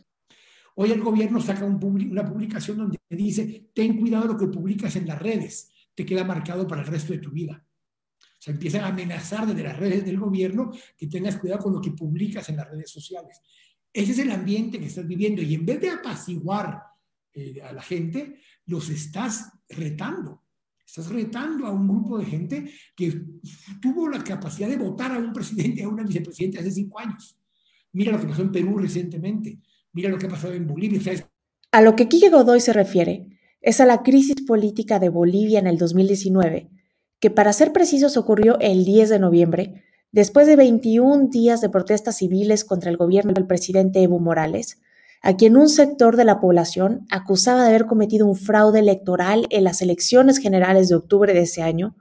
Hoy 0.76 0.92
el 0.92 1.02
gobierno 1.02 1.39
saca 1.39 1.66
una 1.66 2.26
publicación 2.26 2.78
donde 2.78 3.00
dice, 3.10 3.70
ten 3.74 4.00
cuidado 4.00 4.26
lo 4.26 4.38
que 4.38 4.48
publicas 4.48 4.96
en 4.96 5.08
las 5.08 5.22
redes, 5.22 5.72
te 5.94 6.06
queda 6.06 6.24
marcado 6.24 6.68
para 6.68 6.82
el 6.82 6.88
resto 6.88 7.13
de 7.13 7.20
tu 7.20 7.32
vida. 7.32 7.63
O 8.20 8.42
sea, 8.44 8.54
empiezan 8.54 8.82
a 8.82 8.88
amenazar 8.88 9.48
desde 9.48 9.63
las 9.63 9.78
redes 9.78 10.04
del 10.04 10.20
gobierno 10.20 10.72
que 10.98 11.08
tengas 11.08 11.38
cuidado 11.38 11.63
con 11.63 11.74
lo 11.74 11.82
que 11.82 11.92
publicas 11.92 12.50
en 12.50 12.58
las 12.58 12.70
redes 12.70 12.89
sociales. 12.89 13.39
Ese 13.94 14.12
es 14.12 14.20
el 14.20 14.32
ambiente 14.32 14.80
que 14.80 14.88
estás 14.88 15.08
viviendo 15.08 15.42
y 15.42 15.54
en 15.54 15.66
vez 15.66 15.80
de 15.80 15.92
apaciguar 15.92 16.82
eh, 17.34 17.62
a 17.62 17.72
la 17.72 17.82
gente, 17.82 18.39
los 18.66 18.89
estás 18.89 19.52
retando. 19.70 20.44
Estás 20.86 21.10
retando 21.10 21.66
a 21.66 21.72
un 21.72 21.88
grupo 21.88 22.20
de 22.20 22.26
gente 22.26 22.72
que 22.96 23.24
tuvo 23.82 24.10
la 24.10 24.24
capacidad 24.24 24.68
de 24.68 24.78
votar 24.78 25.12
a 25.12 25.18
un 25.18 25.34
presidente, 25.34 25.84
a 25.84 25.88
una 25.88 26.04
vicepresidenta 26.04 26.60
hace 26.60 26.72
cinco 26.72 27.00
años. 27.00 27.39
Mira 27.93 28.12
lo 28.12 28.19
que 28.19 28.27
pasó 28.27 28.41
en 28.41 28.51
Perú 28.51 28.77
recientemente. 28.79 29.60
Mira 29.93 30.10
lo 30.10 30.17
que 30.17 30.27
ha 30.27 30.47
en 30.53 30.67
Bolivia. 30.67 30.99
A 31.71 31.82
lo 31.82 31.95
que 31.95 32.10
Quique 32.10 32.29
Godoy 32.29 32.60
se 32.60 32.73
refiere 32.73 33.29
es 33.62 33.79
a 33.79 33.86
la 33.86 34.03
crisis 34.03 34.36
política 34.45 34.99
de 34.99 35.10
Bolivia 35.10 35.60
en 35.60 35.67
el 35.67 35.77
2019, 35.77 36.69
que 37.19 37.29
para 37.29 37.53
ser 37.53 37.71
precisos 37.71 38.17
ocurrió 38.17 38.60
el 38.60 38.84
10 38.84 39.10
de 39.10 39.19
noviembre, 39.19 39.84
después 40.12 40.47
de 40.47 40.56
21 40.56 41.29
días 41.29 41.62
de 41.62 41.69
protestas 41.69 42.17
civiles 42.17 42.65
contra 42.65 42.89
el 42.89 42.97
gobierno 42.97 43.32
del 43.32 43.47
presidente 43.47 44.01
Evo 44.01 44.19
Morales, 44.19 44.82
a 45.21 45.38
quien 45.38 45.56
un 45.56 45.69
sector 45.69 46.17
de 46.17 46.25
la 46.25 46.41
población 46.41 47.06
acusaba 47.10 47.62
de 47.62 47.69
haber 47.69 47.86
cometido 47.86 48.27
un 48.27 48.36
fraude 48.36 48.79
electoral 48.79 49.47
en 49.51 49.63
las 49.63 49.82
elecciones 49.82 50.39
generales 50.39 50.89
de 50.89 50.95
octubre 50.95 51.34
de 51.34 51.41
ese 51.41 51.62
año 51.62 51.95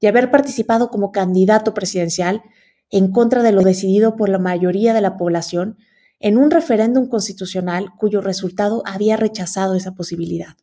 y 0.00 0.06
haber 0.06 0.30
participado 0.30 0.88
como 0.88 1.12
candidato 1.12 1.72
presidencial 1.72 2.42
en 2.90 3.10
contra 3.10 3.42
de 3.42 3.52
lo 3.52 3.62
decidido 3.62 4.16
por 4.16 4.28
la 4.28 4.38
mayoría 4.38 4.94
de 4.94 5.00
la 5.00 5.16
población 5.16 5.76
en 6.20 6.38
un 6.38 6.50
referéndum 6.50 7.08
constitucional 7.08 7.92
cuyo 7.98 8.20
resultado 8.20 8.82
había 8.86 9.16
rechazado 9.16 9.74
esa 9.74 9.94
posibilidad. 9.94 10.56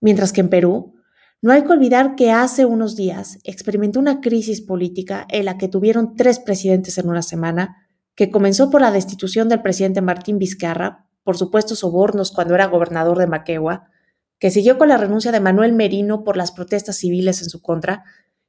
Mientras 0.00 0.32
que 0.32 0.40
en 0.40 0.48
Perú, 0.48 0.94
no 1.42 1.52
hay 1.52 1.62
que 1.62 1.72
olvidar 1.72 2.16
que 2.16 2.32
hace 2.32 2.64
unos 2.66 2.96
días 2.96 3.38
experimentó 3.44 3.98
una 3.98 4.20
crisis 4.20 4.60
política 4.60 5.26
en 5.30 5.46
la 5.46 5.58
que 5.58 5.68
tuvieron 5.68 6.16
tres 6.16 6.38
presidentes 6.38 6.98
en 6.98 7.08
una 7.08 7.22
semana, 7.22 7.86
que 8.14 8.30
comenzó 8.30 8.68
por 8.68 8.80
la 8.80 8.90
destitución 8.90 9.48
del 9.48 9.62
presidente 9.62 10.02
Martín 10.02 10.38
Vizcarra, 10.38 11.06
por 11.22 11.38
supuestos 11.38 11.78
sobornos 11.78 12.32
cuando 12.32 12.54
era 12.54 12.66
gobernador 12.66 13.18
de 13.18 13.26
Maquegua, 13.26 13.88
que 14.38 14.50
siguió 14.50 14.76
con 14.76 14.88
la 14.88 14.96
renuncia 14.96 15.32
de 15.32 15.40
Manuel 15.40 15.72
Merino 15.72 16.24
por 16.24 16.36
las 16.36 16.52
protestas 16.52 16.96
civiles 16.96 17.42
en 17.42 17.50
su 17.50 17.62
contra 17.62 18.04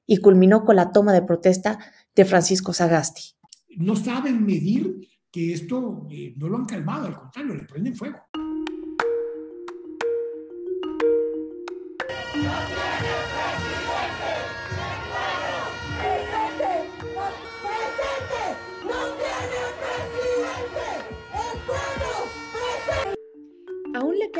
y 0.05 0.17
culminó 0.17 0.65
con 0.65 0.75
la 0.75 0.91
toma 0.91 1.13
de 1.13 1.21
protesta 1.21 1.79
de 2.15 2.25
Francisco 2.25 2.73
Sagasti. 2.73 3.31
No 3.77 3.95
saben 3.95 4.45
medir 4.45 5.07
que 5.31 5.53
esto 5.53 6.07
eh, 6.11 6.33
no 6.37 6.49
lo 6.49 6.57
han 6.57 6.65
calmado, 6.65 7.07
al 7.07 7.15
contrario, 7.15 7.55
le 7.55 7.63
prenden 7.63 7.95
fuego. 7.95 8.19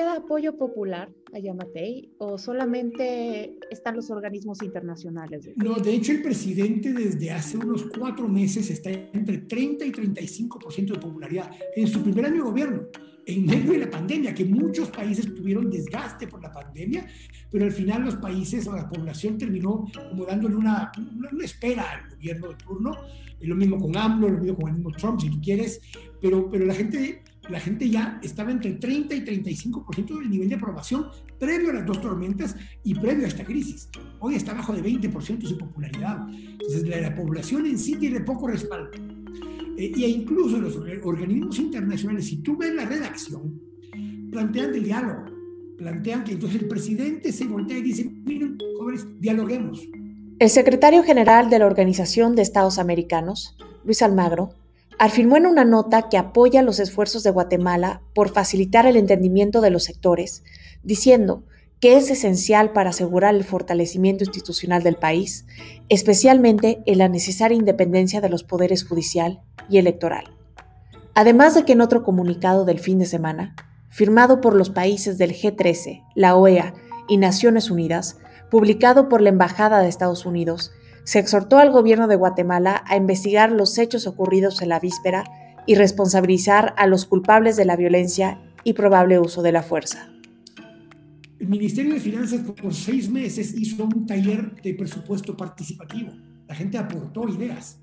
Queda 0.01 0.15
apoyo 0.15 0.57
popular 0.57 1.13
a 1.31 1.37
Yamatei 1.37 2.09
o 2.17 2.37
solamente 2.37 3.59
están 3.69 3.95
los 3.95 4.09
organismos 4.09 4.63
internacionales? 4.63 5.49
No, 5.55 5.75
de 5.75 5.93
hecho 5.93 6.11
el 6.11 6.23
presidente 6.23 6.91
desde 6.91 7.29
hace 7.29 7.57
unos 7.57 7.83
cuatro 7.83 8.27
meses 8.27 8.71
está 8.71 8.89
entre 8.89 9.37
30 9.39 9.85
y 9.85 9.91
35% 9.91 10.93
de 10.93 10.99
popularidad 10.99 11.51
en 11.75 11.87
su 11.87 12.01
primer 12.01 12.25
año 12.25 12.37
de 12.37 12.49
gobierno, 12.49 12.81
en 13.27 13.45
medio 13.45 13.73
de 13.73 13.77
la 13.77 13.91
pandemia, 13.91 14.33
que 14.33 14.43
muchos 14.43 14.89
países 14.89 15.35
tuvieron 15.35 15.69
desgaste 15.69 16.25
por 16.27 16.41
la 16.41 16.51
pandemia, 16.51 17.05
pero 17.51 17.65
al 17.65 17.71
final 17.71 18.03
los 18.03 18.15
países 18.15 18.67
o 18.67 18.75
la 18.75 18.89
población 18.89 19.37
terminó 19.37 19.85
como 20.09 20.25
dándole 20.25 20.55
una, 20.55 20.91
una 21.31 21.45
espera 21.45 21.91
al 21.91 22.09
gobierno 22.09 22.49
de 22.49 22.55
turno, 22.55 22.97
lo 23.39 23.55
mismo 23.55 23.77
con 23.77 23.95
AMLO, 23.95 24.29
lo 24.29 24.39
mismo 24.39 24.57
con 24.57 24.69
el 24.69 24.75
mismo 24.77 24.91
Trump, 24.91 25.21
si 25.21 25.29
tú 25.29 25.39
quieres, 25.41 25.79
pero, 26.19 26.49
pero 26.49 26.65
la 26.65 26.73
gente 26.73 27.21
la 27.51 27.59
gente 27.59 27.89
ya 27.89 28.19
estaba 28.23 28.51
entre 28.51 28.73
30 28.73 29.13
y 29.13 29.21
35% 29.21 30.19
del 30.19 30.29
nivel 30.29 30.49
de 30.49 30.55
aprobación 30.55 31.07
previo 31.37 31.71
a 31.71 31.73
las 31.73 31.85
dos 31.85 32.01
tormentas 32.01 32.55
y 32.83 32.95
previo 32.95 33.25
a 33.25 33.27
esta 33.27 33.43
crisis. 33.43 33.89
Hoy 34.19 34.35
está 34.35 34.53
bajo 34.53 34.73
de 34.73 34.81
20% 34.81 35.45
su 35.45 35.57
popularidad. 35.57 36.27
Entonces, 36.29 36.87
la, 36.87 37.13
población 37.15 37.65
en 37.65 37.77
sí 37.77 37.95
tiene 37.95 38.21
poco 38.21 38.47
respaldo. 38.47 38.91
Eh, 39.77 39.91
incluso 39.95 40.59
los 40.59 40.77
organismos 41.03 41.59
internacionales, 41.59 42.27
si 42.27 42.37
tú 42.37 42.57
ves 42.57 42.73
la 42.73 42.85
redacción, 42.85 43.59
plantean 44.31 44.73
el 44.73 44.83
diálogo, 44.83 45.25
plantean 45.77 46.23
que 46.23 46.33
entonces 46.33 46.61
el 46.61 46.67
presidente 46.67 47.31
se 47.31 47.45
voltea 47.45 47.77
y 47.77 47.81
dice, 47.81 48.05
miren, 48.05 48.57
jóvenes, 48.77 49.05
dialoguemos. 49.19 49.87
El 50.39 50.49
secretario 50.49 51.03
general 51.03 51.49
de 51.49 51.59
la 51.59 51.67
Organización 51.67 52.35
de 52.35 52.41
Estados 52.41 52.79
Americanos, 52.79 53.57
Luis 53.83 54.01
Almagro, 54.01 54.55
afirmó 55.01 55.35
en 55.35 55.47
una 55.47 55.65
nota 55.65 56.09
que 56.09 56.17
apoya 56.19 56.61
los 56.61 56.79
esfuerzos 56.79 57.23
de 57.23 57.31
Guatemala 57.31 58.03
por 58.13 58.29
facilitar 58.29 58.85
el 58.85 58.95
entendimiento 58.95 59.59
de 59.59 59.71
los 59.71 59.83
sectores, 59.83 60.43
diciendo 60.83 61.43
que 61.79 61.97
es 61.97 62.11
esencial 62.11 62.71
para 62.71 62.91
asegurar 62.91 63.33
el 63.33 63.43
fortalecimiento 63.43 64.23
institucional 64.23 64.83
del 64.83 64.97
país, 64.97 65.47
especialmente 65.89 66.83
en 66.85 66.99
la 66.99 67.09
necesaria 67.09 67.57
independencia 67.57 68.21
de 68.21 68.29
los 68.29 68.43
poderes 68.43 68.87
judicial 68.87 69.41
y 69.67 69.79
electoral. 69.79 70.35
Además 71.15 71.55
de 71.55 71.65
que 71.65 71.73
en 71.73 71.81
otro 71.81 72.03
comunicado 72.03 72.63
del 72.63 72.77
fin 72.77 72.99
de 72.99 73.07
semana, 73.07 73.55
firmado 73.89 74.39
por 74.39 74.55
los 74.55 74.69
países 74.69 75.17
del 75.17 75.33
G13, 75.33 76.03
la 76.13 76.35
OEA 76.35 76.75
y 77.07 77.17
Naciones 77.17 77.71
Unidas, 77.71 78.19
publicado 78.51 79.09
por 79.09 79.23
la 79.23 79.29
Embajada 79.29 79.79
de 79.79 79.89
Estados 79.89 80.27
Unidos, 80.27 80.71
se 81.03 81.19
exhortó 81.19 81.57
al 81.57 81.71
gobierno 81.71 82.07
de 82.07 82.15
Guatemala 82.15 82.83
a 82.85 82.95
investigar 82.95 83.51
los 83.51 83.77
hechos 83.77 84.07
ocurridos 84.07 84.61
en 84.61 84.69
la 84.69 84.79
víspera 84.79 85.23
y 85.65 85.75
responsabilizar 85.75 86.73
a 86.77 86.87
los 86.87 87.05
culpables 87.05 87.55
de 87.55 87.65
la 87.65 87.75
violencia 87.75 88.41
y 88.63 88.73
probable 88.73 89.19
uso 89.19 89.41
de 89.41 89.51
la 89.51 89.63
fuerza. 89.63 90.09
El 91.39 91.47
Ministerio 91.47 91.95
de 91.95 91.99
Finanzas 91.99 92.41
por 92.41 92.73
seis 92.73 93.09
meses 93.09 93.55
hizo 93.55 93.83
un 93.83 94.05
taller 94.05 94.61
de 94.61 94.75
presupuesto 94.75 95.35
participativo. 95.35 96.11
La 96.47 96.53
gente 96.53 96.77
aportó 96.77 97.27
ideas. 97.27 97.79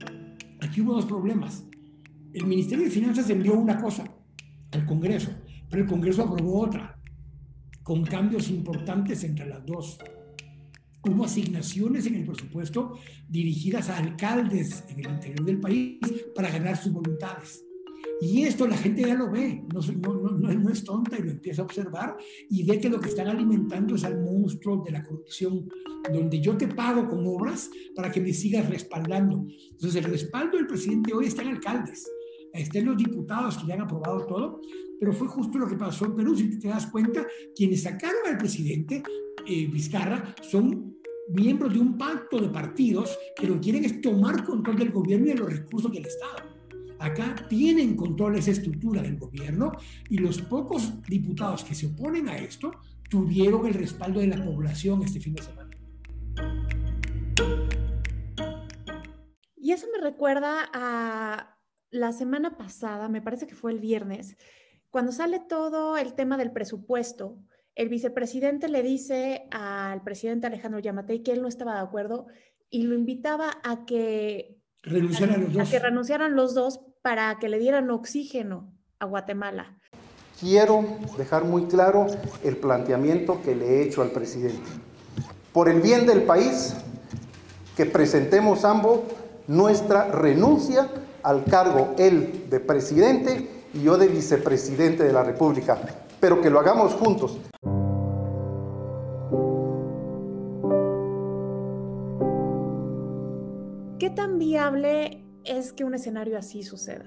Aquí 0.60 0.80
hubo 0.80 0.94
dos 0.94 1.06
problemas. 1.06 1.64
El 2.32 2.46
Ministerio 2.46 2.84
de 2.84 2.90
Finanzas 2.90 3.28
envió 3.30 3.54
una 3.54 3.80
cosa 3.80 4.04
al 4.70 4.86
Congreso, 4.86 5.30
pero 5.68 5.82
el 5.82 5.88
Congreso 5.88 6.22
aprobó 6.22 6.60
otra, 6.60 7.00
con 7.82 8.04
cambios 8.04 8.50
importantes 8.50 9.24
entre 9.24 9.46
las 9.46 9.64
dos 9.64 9.98
hubo 11.08 11.24
asignaciones 11.24 12.06
en 12.06 12.16
el 12.16 12.26
presupuesto 12.26 12.98
dirigidas 13.28 13.88
a 13.88 13.98
alcaldes 13.98 14.84
en 14.88 15.00
el 15.00 15.12
interior 15.12 15.44
del 15.44 15.60
país 15.60 15.98
para 16.34 16.50
ganar 16.50 16.76
sus 16.76 16.92
voluntades. 16.92 17.64
Y 18.20 18.42
esto 18.42 18.66
la 18.66 18.76
gente 18.76 19.02
ya 19.02 19.14
lo 19.14 19.30
ve, 19.30 19.64
no, 19.72 19.80
no, 20.20 20.52
no, 20.52 20.70
es 20.70 20.82
tonta 20.82 21.16
y 21.16 21.22
lo 21.22 21.30
empieza 21.30 21.62
a 21.62 21.64
observar 21.66 22.16
y 22.50 22.64
ve 22.64 22.80
que 22.80 22.88
lo 22.88 23.00
que 23.00 23.10
están 23.10 23.28
alimentando 23.28 23.94
es 23.94 24.02
al 24.02 24.20
monstruo 24.20 24.82
de 24.84 24.90
la 24.90 25.04
corrupción, 25.04 25.68
donde 26.12 26.40
yo 26.40 26.56
te 26.56 26.66
pago 26.66 27.08
con 27.08 27.24
obras 27.24 27.70
para 27.94 28.10
que 28.10 28.20
me 28.20 28.32
sigas 28.32 28.68
respaldando. 28.68 29.46
Entonces 29.70 30.04
el 30.04 30.10
respaldo 30.10 30.56
del 30.56 30.66
presidente 30.66 31.14
hoy 31.14 31.26
está 31.26 31.42
en 31.42 31.48
alcaldes, 31.48 32.10
está 32.52 32.80
en 32.80 32.86
los 32.86 32.96
diputados 32.96 33.56
que 33.58 33.68
ya 33.68 33.74
han 33.74 33.82
aprobado 33.82 34.26
todo, 34.26 34.60
pero 34.98 35.12
fue 35.12 35.28
justo 35.28 35.58
lo 35.58 35.68
que 35.68 35.76
pasó 35.76 36.06
en 36.06 36.16
Perú, 36.16 36.36
si 36.36 36.58
te 36.58 36.68
das 36.68 36.88
cuenta, 36.88 37.24
quienes 37.54 37.82
sacaron 37.82 38.22
al 38.26 38.36
presidente 38.36 39.00
eh, 39.46 39.68
Vizcarra 39.68 40.34
son 40.42 40.97
miembros 41.30 41.72
de 41.72 41.80
un 41.80 41.98
pacto 41.98 42.38
de 42.40 42.48
partidos 42.48 43.18
que 43.36 43.46
lo 43.46 43.54
que 43.54 43.60
quieren 43.60 43.84
es 43.84 44.00
tomar 44.00 44.44
control 44.44 44.78
del 44.78 44.90
gobierno 44.90 45.26
y 45.26 45.30
de 45.30 45.36
los 45.36 45.52
recursos 45.52 45.92
del 45.92 46.06
Estado. 46.06 46.48
Acá 46.98 47.46
tienen 47.48 47.96
control 47.96 48.36
esa 48.36 48.50
estructura 48.50 49.02
del 49.02 49.18
gobierno 49.18 49.72
y 50.08 50.18
los 50.18 50.40
pocos 50.42 51.00
diputados 51.02 51.62
que 51.64 51.74
se 51.74 51.86
oponen 51.86 52.28
a 52.28 52.36
esto 52.36 52.72
tuvieron 53.08 53.66
el 53.66 53.74
respaldo 53.74 54.20
de 54.20 54.26
la 54.26 54.44
población 54.44 55.02
este 55.02 55.20
fin 55.20 55.34
de 55.34 55.42
semana. 55.42 55.70
Y 59.56 59.72
eso 59.72 59.86
me 59.94 60.02
recuerda 60.02 60.68
a 60.72 61.58
la 61.90 62.12
semana 62.12 62.56
pasada, 62.56 63.08
me 63.08 63.22
parece 63.22 63.46
que 63.46 63.54
fue 63.54 63.72
el 63.72 63.80
viernes, 63.80 64.36
cuando 64.90 65.12
sale 65.12 65.40
todo 65.40 65.96
el 65.98 66.14
tema 66.14 66.36
del 66.36 66.52
presupuesto 66.52 67.38
el 67.78 67.88
vicepresidente 67.88 68.68
le 68.68 68.82
dice 68.82 69.46
al 69.52 70.02
presidente 70.02 70.48
Alejandro 70.48 70.80
Yamatei 70.80 71.22
que 71.22 71.30
él 71.30 71.40
no 71.40 71.46
estaba 71.46 71.74
de 71.74 71.80
acuerdo 71.80 72.26
y 72.70 72.82
lo 72.82 72.96
invitaba 72.96 73.58
a 73.62 73.86
que 73.86 74.58
renunciaran 74.82 75.44
los 75.44 75.52
dos. 75.52 75.70
que 75.70 75.78
renunciaran 75.78 76.34
los 76.34 76.54
dos 76.54 76.80
para 77.02 77.38
que 77.38 77.48
le 77.48 77.60
dieran 77.60 77.88
oxígeno 77.90 78.74
a 78.98 79.06
Guatemala. 79.06 79.78
Quiero 80.40 80.84
dejar 81.16 81.44
muy 81.44 81.66
claro 81.66 82.08
el 82.42 82.56
planteamiento 82.56 83.40
que 83.42 83.54
le 83.54 83.66
he 83.66 83.82
hecho 83.82 84.02
al 84.02 84.10
presidente. 84.10 84.68
Por 85.52 85.68
el 85.68 85.80
bien 85.80 86.04
del 86.04 86.24
país, 86.24 86.74
que 87.76 87.86
presentemos 87.86 88.64
ambos 88.64 89.02
nuestra 89.46 90.08
renuncia 90.08 90.90
al 91.22 91.44
cargo, 91.44 91.94
él 91.96 92.46
de 92.50 92.58
presidente 92.58 93.48
y 93.72 93.82
yo 93.82 93.96
de 93.98 94.08
vicepresidente 94.08 95.04
de 95.04 95.12
la 95.12 95.22
República, 95.22 95.78
pero 96.18 96.40
que 96.40 96.50
lo 96.50 96.58
hagamos 96.58 96.94
juntos. 96.94 97.38
¿Qué 104.08 104.14
tan 104.14 104.38
viable 104.38 105.22
es 105.44 105.74
que 105.74 105.84
un 105.84 105.92
escenario 105.92 106.38
así 106.38 106.62
suceda? 106.62 107.04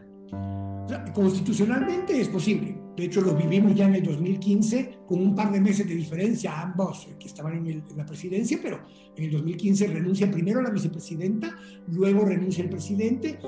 constitucionalmente 1.16 2.20
es 2.22 2.28
posible. 2.28 2.78
De 2.96 3.06
hecho, 3.06 3.22
lo 3.22 3.34
vivimos 3.34 3.74
ya 3.74 3.86
en 3.86 3.96
el 3.96 4.04
2015 4.04 5.00
con 5.08 5.20
un 5.20 5.34
par 5.34 5.52
de 5.52 5.60
meses 5.60 5.88
de 5.88 5.96
diferencia, 5.96 6.62
ambos 6.62 7.08
que 7.18 7.28
estaban 7.28 7.54
en, 7.54 7.68
en, 7.68 7.98
la 7.98 8.06
presidencia, 8.06 8.60
pero 8.62 8.82
en 9.16 9.24
el 9.24 9.32
2015 9.32 9.88
renuncia 9.88 10.30
primero 10.30 10.62
la 10.62 10.70
vicepresidenta, 10.70 11.58
luego 11.88 12.24
renuncia 12.24 12.64
el 12.64 12.70
presidente. 12.70 13.40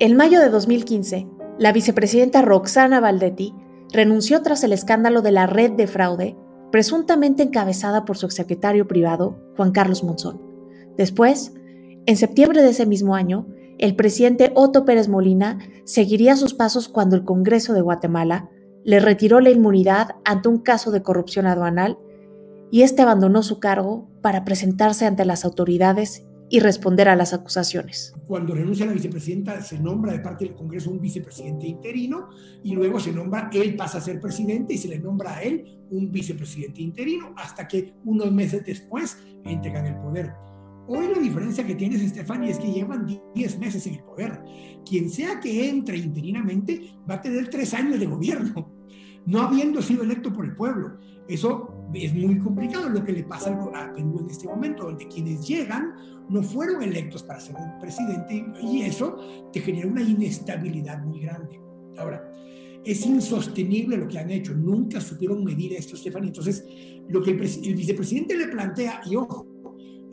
En 0.00 0.16
mayo 0.16 0.40
de 0.40 0.48
2015, 0.48 1.28
la 1.60 1.72
vicepresidenta 1.72 2.42
Roxana 2.42 2.98
Valdetti 2.98 3.54
renunció 3.92 4.42
tras 4.42 4.64
el 4.64 4.72
escándalo 4.72 5.22
de 5.22 5.30
la 5.30 5.46
red 5.46 5.70
de 5.72 5.86
fraude, 5.86 6.36
presuntamente 6.72 7.44
encabezada 7.44 8.04
por 8.04 8.16
su 8.16 8.26
exsecretario 8.26 8.88
privado, 8.88 9.38
Juan 9.56 9.70
Carlos 9.70 10.02
Monzón. 10.02 10.42
Después, 10.96 11.52
en 12.06 12.16
septiembre 12.16 12.62
de 12.62 12.70
ese 12.70 12.86
mismo 12.86 13.14
año, 13.14 13.48
el 13.78 13.96
presidente 13.96 14.52
Otto 14.54 14.84
Pérez 14.84 15.08
Molina 15.08 15.58
seguiría 15.84 16.36
sus 16.36 16.54
pasos 16.54 16.88
cuando 16.88 17.16
el 17.16 17.24
Congreso 17.24 17.74
de 17.74 17.82
Guatemala 17.82 18.48
le 18.84 19.00
retiró 19.00 19.40
la 19.40 19.50
inmunidad 19.50 20.16
ante 20.24 20.48
un 20.48 20.58
caso 20.58 20.92
de 20.92 21.02
corrupción 21.02 21.46
aduanal 21.46 21.98
y 22.70 22.82
este 22.82 23.02
abandonó 23.02 23.42
su 23.42 23.58
cargo 23.58 24.08
para 24.22 24.44
presentarse 24.44 25.04
ante 25.04 25.24
las 25.24 25.44
autoridades 25.44 26.24
y 26.48 26.60
responder 26.60 27.08
a 27.08 27.16
las 27.16 27.34
acusaciones. 27.34 28.14
Cuando 28.26 28.54
renuncia 28.54 28.86
la 28.86 28.92
vicepresidenta, 28.92 29.60
se 29.62 29.78
nombra 29.78 30.12
de 30.12 30.20
parte 30.20 30.44
del 30.44 30.54
Congreso 30.54 30.90
un 30.90 31.00
vicepresidente 31.00 31.66
interino 31.66 32.28
y 32.62 32.72
luego 32.72 33.00
se 33.00 33.12
nombra, 33.12 33.50
él 33.52 33.74
pasa 33.74 33.98
a 33.98 34.00
ser 34.00 34.20
presidente 34.20 34.74
y 34.74 34.78
se 34.78 34.88
le 34.88 35.00
nombra 35.00 35.36
a 35.36 35.42
él 35.42 35.80
un 35.90 36.10
vicepresidente 36.12 36.82
interino 36.82 37.34
hasta 37.36 37.66
que 37.66 37.94
unos 38.04 38.30
meses 38.32 38.64
después 38.64 39.18
entregan 39.44 39.86
el 39.86 39.96
poder. 39.96 40.32
Hoy 40.88 41.08
la 41.12 41.20
diferencia 41.20 41.66
que 41.66 41.74
tienes, 41.74 42.08
Stephanie, 42.08 42.50
es 42.50 42.58
que 42.58 42.72
llevan 42.72 43.06
10 43.34 43.58
meses 43.58 43.86
en 43.86 43.94
el 43.94 44.04
poder. 44.04 44.40
Quien 44.88 45.10
sea 45.10 45.40
que 45.40 45.68
entre 45.68 45.96
interinamente 45.96 46.92
va 47.08 47.14
a 47.14 47.20
tener 47.20 47.48
tres 47.48 47.74
años 47.74 47.98
de 47.98 48.06
gobierno, 48.06 48.72
no 49.26 49.42
habiendo 49.42 49.82
sido 49.82 50.04
electo 50.04 50.32
por 50.32 50.44
el 50.44 50.54
pueblo. 50.54 50.98
Eso 51.28 51.88
es 51.92 52.14
muy 52.14 52.38
complicado 52.38 52.88
lo 52.88 53.02
que 53.02 53.12
le 53.12 53.24
pasa 53.24 53.50
a 53.50 53.92
Perú 53.92 54.20
en 54.20 54.30
este 54.30 54.46
momento, 54.46 54.84
donde 54.84 55.08
quienes 55.08 55.46
llegan 55.46 55.94
no 56.28 56.42
fueron 56.42 56.82
electos 56.82 57.24
para 57.24 57.40
ser 57.40 57.56
presidente 57.80 58.46
y 58.62 58.82
eso 58.82 59.48
te 59.52 59.60
genera 59.60 59.88
una 59.88 60.02
inestabilidad 60.02 61.02
muy 61.04 61.20
grande. 61.20 61.60
Ahora, 61.98 62.32
es 62.84 63.04
insostenible 63.04 63.96
lo 63.96 64.06
que 64.06 64.20
han 64.20 64.30
hecho, 64.30 64.54
nunca 64.54 65.00
supieron 65.00 65.42
medir 65.42 65.72
esto, 65.72 65.96
Stephanie. 65.96 66.28
Entonces, 66.28 66.64
lo 67.08 67.20
que 67.20 67.32
el, 67.32 67.40
el 67.40 67.74
vicepresidente 67.74 68.36
le 68.36 68.46
plantea, 68.46 69.00
y 69.04 69.16
ojo, 69.16 69.55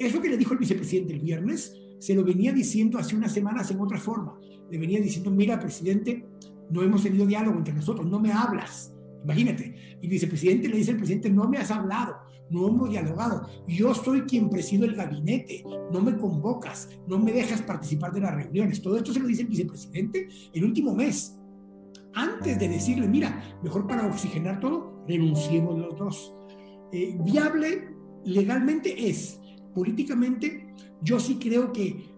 eso 0.07 0.21
que 0.21 0.29
le 0.29 0.37
dijo 0.37 0.53
el 0.53 0.59
vicepresidente 0.59 1.13
el 1.13 1.19
viernes, 1.19 1.75
se 1.99 2.13
lo 2.13 2.23
venía 2.23 2.51
diciendo 2.51 2.97
hace 2.97 3.15
unas 3.15 3.31
semanas 3.31 3.71
en 3.71 3.79
otra 3.79 3.97
forma. 3.97 4.37
Le 4.69 4.77
venía 4.77 4.99
diciendo, 4.99 5.31
mira, 5.31 5.59
presidente, 5.59 6.25
no 6.69 6.81
hemos 6.81 7.03
tenido 7.03 7.25
diálogo 7.25 7.57
entre 7.57 7.73
nosotros, 7.73 8.05
no 8.05 8.19
me 8.19 8.31
hablas. 8.31 8.93
Imagínate, 9.23 9.97
el 10.01 10.09
vicepresidente 10.09 10.67
le 10.67 10.77
dice 10.77 10.91
al 10.91 10.97
presidente, 10.97 11.29
no 11.29 11.47
me 11.47 11.57
has 11.57 11.71
hablado, 11.71 12.15
no 12.49 12.67
hemos 12.67 12.89
dialogado, 12.89 13.47
yo 13.67 13.93
soy 13.93 14.21
quien 14.23 14.49
presido 14.49 14.83
el 14.83 14.95
gabinete, 14.95 15.63
no 15.93 16.01
me 16.01 16.17
convocas, 16.17 16.89
no 17.07 17.17
me 17.19 17.31
dejas 17.31 17.61
participar 17.61 18.11
de 18.11 18.19
las 18.19 18.35
reuniones. 18.35 18.81
Todo 18.81 18.97
esto 18.97 19.13
se 19.13 19.21
lo 19.21 19.27
dice 19.27 19.43
el 19.43 19.47
vicepresidente 19.47 20.27
el 20.53 20.65
último 20.65 20.93
mes, 20.93 21.37
antes 22.15 22.59
de 22.59 22.67
decirle, 22.67 23.07
mira, 23.07 23.57
mejor 23.63 23.87
para 23.87 24.05
oxigenar 24.05 24.59
todo, 24.59 25.03
renunciemos 25.07 25.79
los 25.79 25.97
dos. 25.97 26.35
Eh, 26.91 27.17
viable 27.23 27.89
legalmente 28.25 29.09
es, 29.09 29.39
políticamente, 29.73 30.73
yo 31.01 31.19
sí 31.19 31.35
creo 31.35 31.71
que 31.71 32.13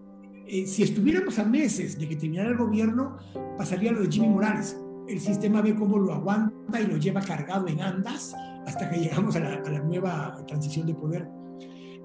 eh, 0.46 0.66
si 0.66 0.82
estuviéramos 0.82 1.38
a 1.38 1.44
meses 1.44 1.98
de 1.98 2.08
que 2.08 2.16
terminara 2.16 2.50
el 2.50 2.56
gobierno, 2.56 3.18
pasaría 3.56 3.92
lo 3.92 4.02
de 4.02 4.10
Jimmy 4.10 4.28
Morales 4.28 4.76
el 5.08 5.20
sistema 5.20 5.62
ve 5.62 5.74
cómo 5.74 5.98
lo 5.98 6.12
aguanta 6.12 6.80
y 6.80 6.86
lo 6.86 6.96
lleva 6.96 7.20
cargado 7.20 7.68
en 7.68 7.80
andas 7.80 8.34
hasta 8.66 8.90
que 8.90 8.98
llegamos 8.98 9.36
a 9.36 9.40
la, 9.40 9.80
nueva 9.80 10.44
transición 10.46 10.86
de 10.86 10.94
poder. 10.94 11.28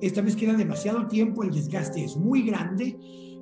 Esta 0.01 0.21
vez 0.21 0.35
queda 0.35 0.53
demasiado 0.53 1.07
tiempo, 1.07 1.43
el 1.43 1.51
desgaste 1.51 2.03
es 2.03 2.15
muy 2.15 2.43
grande 2.43 2.97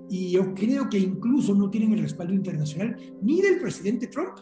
y 0.09 0.31
yo 0.31 0.53
creo 0.53 0.89
que 0.89 0.97
incluso 0.97 1.53
no 1.53 1.69
tienen 1.69 1.93
el 1.93 2.01
respaldo 2.01 2.33
internacional 2.33 2.95
ni 3.21 3.41
del 3.41 3.59
presidente 3.59 4.07
Trump, 4.07 4.37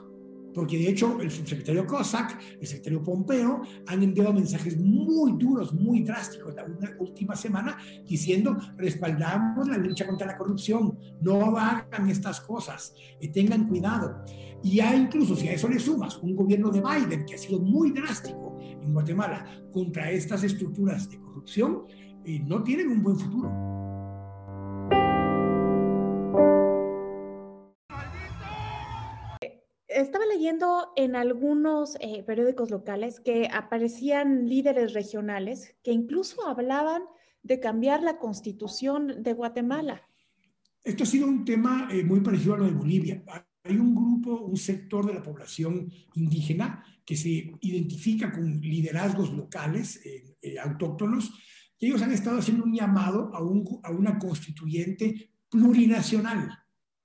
porque 0.57 0.75
de 0.75 0.89
hecho 0.89 1.21
el 1.21 1.29
subsecretario 1.29 1.85
Cossack, 1.85 2.57
el 2.59 2.65
secretario 2.65 3.03
Pompeo, 3.03 3.61
han 3.85 4.01
enviado 4.01 4.33
mensajes 4.33 4.75
muy 4.75 5.33
duros, 5.33 5.71
muy 5.71 6.01
drásticos 6.01 6.55
la 6.55 6.65
última 6.97 7.35
semana 7.35 7.77
diciendo 8.07 8.57
respaldamos 8.75 9.67
la 9.67 9.77
lucha 9.77 10.07
contra 10.07 10.25
la 10.25 10.35
corrupción, 10.35 10.97
no 11.21 11.55
hagan 11.55 12.09
estas 12.09 12.41
cosas, 12.41 12.95
y 13.21 13.27
tengan 13.27 13.67
cuidado. 13.67 14.25
Y 14.63 14.77
ya 14.77 14.95
incluso 14.95 15.35
si 15.35 15.47
a 15.47 15.53
eso 15.53 15.69
le 15.69 15.77
sumas 15.77 16.17
un 16.23 16.35
gobierno 16.35 16.71
de 16.71 16.81
Biden 16.81 17.27
que 17.27 17.35
ha 17.35 17.37
sido 17.37 17.59
muy 17.59 17.91
drástico 17.91 18.57
en 18.59 18.91
Guatemala 18.91 19.45
contra 19.71 20.09
estas 20.09 20.43
estructuras 20.43 21.07
de 21.07 21.19
corrupción, 21.19 21.83
eh, 22.25 22.39
no 22.43 22.63
tienen 22.63 22.89
un 22.89 23.03
buen 23.03 23.19
futuro. 23.19 23.66
Estaba 29.87 30.25
leyendo 30.25 30.91
en 30.95 31.15
algunos 31.15 31.95
eh, 31.99 32.23
periódicos 32.23 32.69
locales 32.71 33.19
que 33.19 33.49
aparecían 33.51 34.47
líderes 34.47 34.93
regionales 34.93 35.75
que 35.83 35.91
incluso 35.91 36.47
hablaban 36.47 37.03
de 37.43 37.59
cambiar 37.59 38.03
la 38.03 38.17
constitución 38.17 39.23
de 39.23 39.33
Guatemala. 39.33 40.01
Esto 40.83 41.03
ha 41.03 41.07
sido 41.07 41.27
un 41.27 41.45
tema 41.45 41.87
eh, 41.91 42.03
muy 42.03 42.19
parecido 42.19 42.55
a 42.55 42.57
lo 42.57 42.65
de 42.65 42.71
Bolivia. 42.71 43.23
Hay 43.63 43.77
un 43.77 43.95
grupo, 43.95 44.41
un 44.41 44.57
sector 44.57 45.05
de 45.05 45.13
la 45.13 45.23
población 45.23 45.91
indígena 46.15 46.83
que 47.05 47.15
se 47.15 47.51
identifica 47.61 48.31
con 48.31 48.59
liderazgos 48.61 49.33
locales, 49.33 50.01
eh, 50.05 50.57
autóctonos, 50.59 51.31
y 51.79 51.87
ellos 51.87 52.01
han 52.01 52.11
estado 52.11 52.39
haciendo 52.39 52.65
un 52.65 52.73
llamado 52.73 53.31
a, 53.33 53.41
un, 53.41 53.79
a 53.83 53.91
una 53.91 54.17
constituyente 54.17 55.31
plurinacional. 55.49 56.49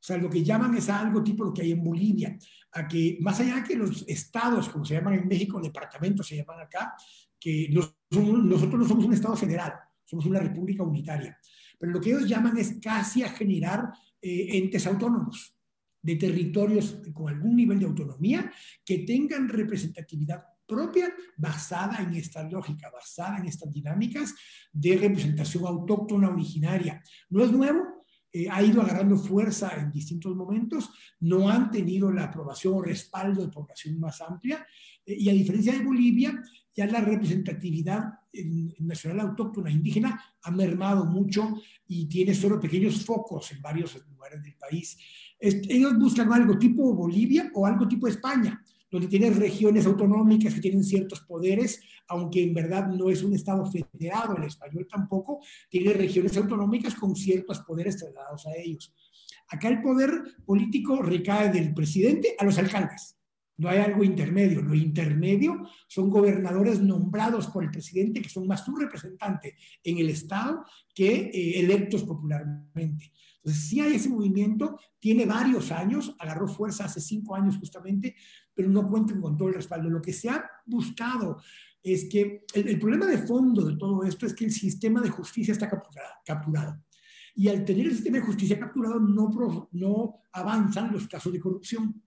O 0.02 0.04
sea, 0.04 0.16
lo 0.16 0.28
que 0.28 0.42
llaman 0.42 0.74
es 0.74 0.88
algo 0.88 1.22
tipo 1.22 1.44
lo 1.44 1.54
que 1.54 1.62
hay 1.62 1.70
en 1.70 1.84
Bolivia 1.84 2.36
a 2.72 2.88
que 2.88 3.18
más 3.20 3.38
allá 3.38 3.56
de 3.56 3.62
que 3.62 3.76
los 3.76 4.04
estados, 4.08 4.68
como 4.68 4.84
se 4.84 4.94
llaman 4.94 5.14
en 5.14 5.28
México, 5.28 5.60
departamentos 5.60 6.26
se 6.26 6.36
llaman 6.36 6.58
acá, 6.58 6.96
que 7.38 7.68
nosotros 7.70 8.80
no 8.80 8.84
somos 8.84 9.04
un 9.04 9.12
estado 9.12 9.36
federal, 9.36 9.74
somos 10.04 10.26
una 10.26 10.40
república 10.40 10.82
unitaria. 10.82 11.38
Pero 11.78 11.92
lo 11.92 12.00
que 12.00 12.10
ellos 12.10 12.28
llaman 12.28 12.58
es 12.58 12.78
casi 12.82 13.22
a 13.22 13.28
generar 13.28 13.92
eh, 14.20 14.58
entes 14.58 14.88
autónomos 14.88 15.56
de 16.02 16.16
territorios 16.16 17.00
con 17.12 17.28
algún 17.28 17.54
nivel 17.54 17.78
de 17.78 17.86
autonomía 17.86 18.50
que 18.84 18.98
tengan 18.98 19.48
representatividad 19.48 20.42
propia 20.66 21.14
basada 21.36 22.02
en 22.02 22.14
esta 22.14 22.42
lógica, 22.42 22.90
basada 22.90 23.38
en 23.38 23.46
estas 23.46 23.72
dinámicas 23.72 24.34
de 24.72 24.96
representación 24.96 25.64
autóctona 25.64 26.28
originaria. 26.28 27.00
No 27.30 27.44
es 27.44 27.52
nuevo, 27.52 27.91
eh, 28.32 28.48
ha 28.50 28.62
ido 28.62 28.80
agarrando 28.80 29.16
fuerza 29.16 29.70
en 29.76 29.92
distintos 29.92 30.34
momentos, 30.34 30.90
no 31.20 31.48
han 31.48 31.70
tenido 31.70 32.10
la 32.10 32.24
aprobación 32.24 32.74
o 32.74 32.82
respaldo 32.82 33.42
de 33.42 33.52
población 33.52 34.00
más 34.00 34.20
amplia, 34.22 34.66
eh, 35.04 35.16
y 35.18 35.28
a 35.28 35.32
diferencia 35.32 35.72
de 35.72 35.84
Bolivia, 35.84 36.42
ya 36.74 36.86
la 36.86 37.00
representatividad 37.00 38.14
nacional 38.78 39.28
autóctona 39.28 39.70
indígena 39.70 40.18
ha 40.42 40.50
mermado 40.50 41.04
mucho 41.04 41.60
y 41.86 42.06
tiene 42.06 42.34
solo 42.34 42.58
pequeños 42.58 43.04
focos 43.04 43.52
en 43.52 43.60
varios 43.60 43.94
lugares 44.08 44.42
del 44.42 44.54
país. 44.54 44.96
ellos 45.38 45.98
buscan 45.98 46.32
algo 46.32 46.58
tipo 46.58 46.94
Bolivia 46.94 47.50
o 47.52 47.66
algo 47.66 47.86
tipo 47.86 48.08
España, 48.08 48.58
donde 48.92 49.08
tiene 49.08 49.30
regiones 49.30 49.86
autonómicas 49.86 50.54
que 50.54 50.60
tienen 50.60 50.84
ciertos 50.84 51.20
poderes, 51.22 51.80
aunque 52.08 52.42
en 52.42 52.52
verdad 52.52 52.88
no 52.88 53.08
es 53.08 53.22
un 53.22 53.34
Estado 53.34 53.64
federado, 53.64 54.36
el 54.36 54.44
español 54.44 54.86
tampoco, 54.88 55.40
tiene 55.70 55.94
regiones 55.94 56.36
autonómicas 56.36 56.94
con 56.94 57.16
ciertos 57.16 57.60
poderes 57.60 57.96
trasladados 57.96 58.46
a 58.46 58.52
ellos. 58.54 58.94
Acá 59.48 59.68
el 59.68 59.80
poder 59.80 60.10
político 60.44 61.00
recae 61.00 61.50
del 61.50 61.72
presidente 61.72 62.36
a 62.38 62.44
los 62.44 62.58
alcaldes. 62.58 63.16
No 63.56 63.68
hay 63.68 63.78
algo 63.78 64.04
intermedio. 64.04 64.60
Lo 64.60 64.74
intermedio 64.74 65.66
son 65.86 66.10
gobernadores 66.10 66.80
nombrados 66.80 67.46
por 67.46 67.64
el 67.64 67.70
presidente 67.70 68.20
que 68.20 68.28
son 68.28 68.46
más 68.46 68.64
su 68.64 68.74
representante 68.74 69.56
en 69.82 69.98
el 69.98 70.10
Estado 70.10 70.64
que 70.94 71.30
eh, 71.32 71.60
electos 71.60 72.02
popularmente. 72.04 73.12
Entonces, 73.36 73.68
sí 73.68 73.80
hay 73.80 73.94
ese 73.94 74.08
movimiento, 74.08 74.78
tiene 75.00 75.26
varios 75.26 75.72
años, 75.72 76.14
agarró 76.18 76.46
fuerza 76.46 76.84
hace 76.84 77.00
cinco 77.00 77.34
años 77.34 77.56
justamente, 77.58 78.14
pero 78.54 78.68
no 78.68 78.88
cuentan 78.88 79.20
con 79.20 79.36
todo 79.36 79.48
el 79.48 79.54
respaldo. 79.54 79.88
Lo 79.88 80.02
que 80.02 80.12
se 80.12 80.28
ha 80.28 80.44
buscado 80.66 81.40
es 81.82 82.04
que 82.08 82.44
el, 82.54 82.78
problema 82.78 83.06
de 83.06 83.18
fondo 83.18 83.64
de 83.64 83.76
todo 83.76 84.04
esto 84.04 84.26
es 84.26 84.34
que 84.34 84.44
el 84.44 84.52
sistema 84.52 85.00
de 85.00 85.10
justicia 85.10 85.52
está 85.52 85.68
capturado. 86.24 86.82
Y 87.34 87.48
al 87.48 87.64
tener 87.64 87.86
el 87.86 87.92
sistema 87.92 88.18
de 88.18 88.24
justicia 88.24 88.58
capturado 88.58 89.00
no, 89.00 89.68
no 89.72 90.20
avanzan 90.32 90.92
los 90.92 91.08
casos 91.08 91.32
de 91.32 91.40
corrupción. 91.40 92.02